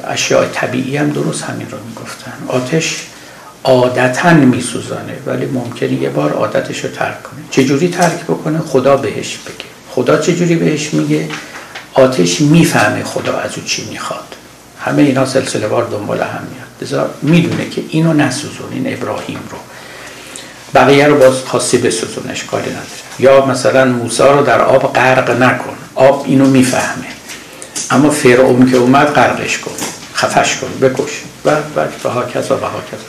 [0.04, 2.32] اشیاء طبیعی هم درست همین رو می‌گفتن.
[2.48, 2.96] آتش
[3.64, 7.40] عادتا میسوزانه ولی ممکنه یه بار عادتش رو ترک کنه.
[7.50, 9.64] چجوری ترک بکنه؟ خدا بهش بگه.
[9.90, 11.28] خدا چجوری بهش میگه؟
[11.94, 14.36] آتش می‌فهمه خدا از او چی می‌خواد.
[14.84, 17.10] همه اینا سلسله وار دنبال هم میاد.
[17.22, 19.58] می‌دونه که اینو نسوزون این ابراهیم رو.
[20.74, 22.86] بقیه رو باز خاصی بسوزون اشکالی نداره.
[23.18, 25.74] یا مثلا موسی رو در آب غرق نکن.
[25.94, 27.06] آب اینو می‌فهمه.
[27.90, 29.72] اما فرعون که اومد غرقش کن
[30.14, 31.22] خفش کن بکش.
[31.44, 33.04] و و ها کسا و ها کسا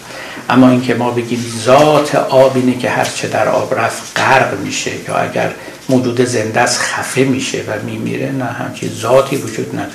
[0.50, 5.16] اما اینکه ما بگیم ذات آب اینه که هرچه در آب رفت غرق میشه یا
[5.16, 5.52] اگر
[5.90, 9.92] موجود زنده است خفه میشه و میمیره نه همچی ذاتی وجود نداره.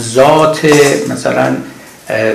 [0.00, 0.64] ذات
[1.08, 1.56] مثلا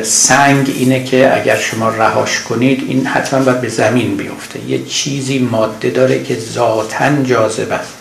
[0.04, 4.60] سنگ اینه که اگر شما رهاش کنید این حتما باید به زمین بیفته.
[4.68, 7.94] یه چیزی ماده داره که ذاتا جاذب است.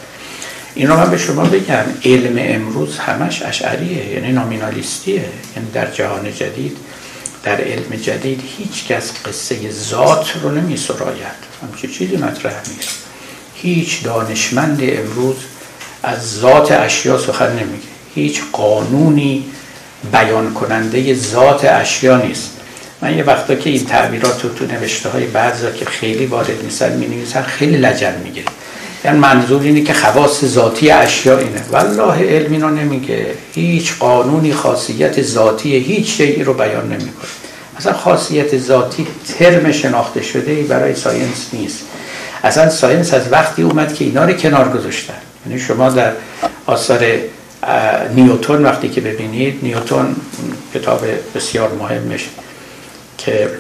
[0.75, 5.25] این رو من به شما بگم علم امروز همش اشعریه یعنی نامینالیستیه.
[5.57, 6.77] یعنی در جهان جدید
[7.43, 11.47] در علم جدید هیچ کس قصه ذات رو نمی سراید.
[11.63, 12.99] همچه چیزی مطرح نیست.
[13.55, 15.37] هیچ دانشمند امروز
[16.03, 17.96] از ذات اشیا سخن نمیگه.
[18.17, 19.45] هیچ قانونی
[20.13, 22.51] بیان کننده ذات اشیا نیست.
[23.03, 26.97] من یه وقتا که این تعبیرات رو تو نوشته های بعضا که خیلی وارد نیستن
[26.97, 28.47] می نویسن خیلی لجن می‌گیره
[29.05, 31.63] یعنی منظور اینه که خواص ذاتی اشیا اینه.
[31.71, 33.27] والله علم اینو نمیگه.
[33.55, 37.29] هیچ قانونی خاصیت ذاتی هیچ شیئی رو بیان نمی‌کنه.
[37.79, 39.07] اصلا خاصیت ذاتی
[39.39, 41.81] ترم شناخته شده ای برای science نیست.
[42.45, 45.15] اصلا science از وقتی اومد که اینا رو کنار گذاشتن.
[45.47, 46.13] یعنی شما در
[46.67, 47.07] آثار
[48.15, 50.17] نیوتون وقتی که ببینید نیوتون
[50.75, 52.29] کتاب بسیار مهمش
[53.19, 53.51] که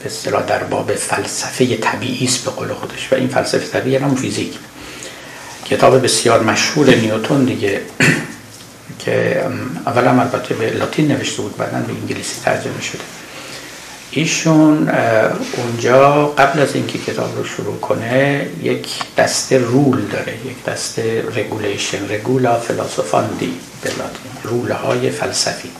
[0.00, 4.14] به اصطلاح در باب فلسفه طبیعی است به قول خودش و این فلسفه طبیعی هم
[4.14, 4.58] فیزیک.
[5.64, 7.80] کتاب بسیار مشهور نیوتون دیگه
[9.04, 9.44] که
[9.86, 13.17] اولا البته به لاتین نوشته بود بعدا به انگلیسی ترجمه شده.
[14.10, 14.88] ایشون
[15.56, 22.08] اونجا قبل از اینکه کتاب رو شروع کنه یک دسته rule داره یک دسته regulation
[22.10, 23.52] regulae philosophandi
[23.82, 23.90] به
[24.44, 25.70] rule های فلسفی.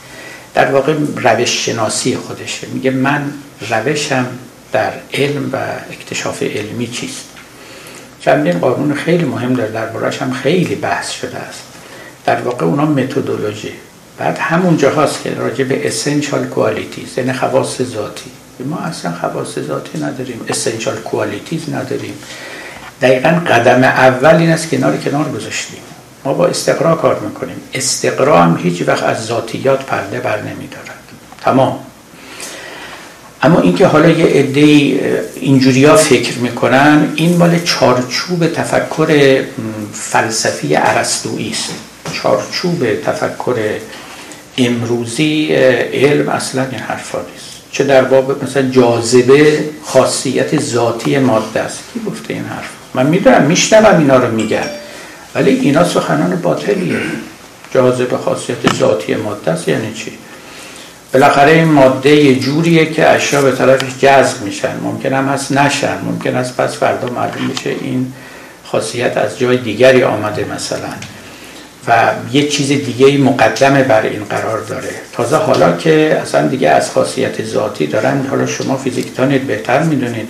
[0.53, 2.67] در واقع روش شناسی خودشه.
[2.67, 3.33] میگه من
[3.69, 4.27] روشم
[4.71, 5.57] در علم و
[5.91, 7.25] اکتشاف علمی چیست؟
[8.21, 11.63] چندین قانون خیلی مهم داره دربارش هم خیلی بحث شده است.
[12.25, 13.73] در واقع اونا متدولوژی.
[14.19, 18.31] بعد همون هاست که راجع به اسنشال کوالیتیز یعنی خواص ذاتی.
[18.65, 22.13] ما اصلا خواص ذاتی نداریم اسنشال کوالیتیز نداریم.
[23.01, 25.79] دقیقا قدم اول این است که کنار کنار گذاشتیم.
[26.25, 27.55] ما با استقرا کار می‌کنیم.
[27.73, 30.99] استقرا هم هیچ وقت از ذاتیات پرده بر نمیدارد.
[31.41, 31.79] تمام.
[33.41, 34.61] اما اینکه حالا یه عده
[35.35, 39.41] اینجوری ها فکر می‌کنن این مال چارچوب تفکر
[39.93, 41.69] فلسفی عرستویی است.
[42.13, 43.55] چارچوب تفکر
[44.57, 45.47] امروزی
[45.93, 47.49] علم اصلا این حرفا نیست.
[47.71, 51.79] چه در باب مثلا جاذبه خاصیت ذاتی ماده است.
[51.93, 54.69] کی گفته این حرف؟ من می‌دونم میشنوم اینا رو میگن.
[55.35, 56.99] ولی اینا سخنان باطلیه.
[57.73, 60.11] جاذبه خاصیت ذاتی ماده است یعنی چی؟
[61.13, 64.79] بالاخره این ماده یه جوریه که اشیا به طرفش جذب میشن.
[64.83, 65.97] ممکن هم هست نشن.
[66.05, 68.13] ممکن است پس فردا معلوم بشه این
[68.65, 70.89] خاصیت از جای دیگری آمده مثلا.
[71.87, 74.89] و یه چیز دیگه مقدمه بر این قرار داره.
[75.11, 80.29] تازه حالا که اصلا دیگه از خاصیت ذاتی دارن حالا شما فیزیکتانید بهتر می‌دونید.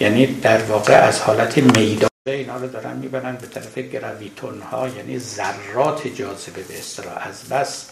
[0.00, 5.18] یعنی در واقع از حالت میدان اینا رو دارن می‌برن به طرف گراویتون ها یعنی
[5.18, 7.26] ذرات جاذبه به اصطلاح.
[7.28, 7.86] از بس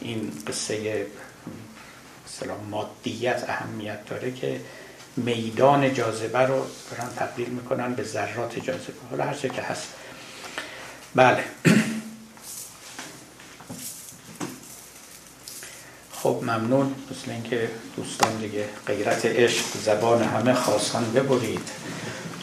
[0.00, 1.06] این قصه
[2.26, 4.60] مثلا مادیت اهمیت داره که
[5.16, 8.92] میدان جاذبه رو برن تبدیل می‌کنن به ذرات جاذبه.
[9.10, 9.88] حالا هر که هست.
[11.14, 11.44] بله.
[16.24, 16.94] خب ممنون.
[17.10, 21.68] مثل اینکه دوستان دیگه غیرت عشق زبان همه خواستان ببرید.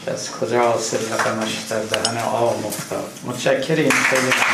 [0.06, 3.90] از کجا حاصل رقمش در دهن آم افتاد؟ متشکریم.
[3.90, 4.30] خیلی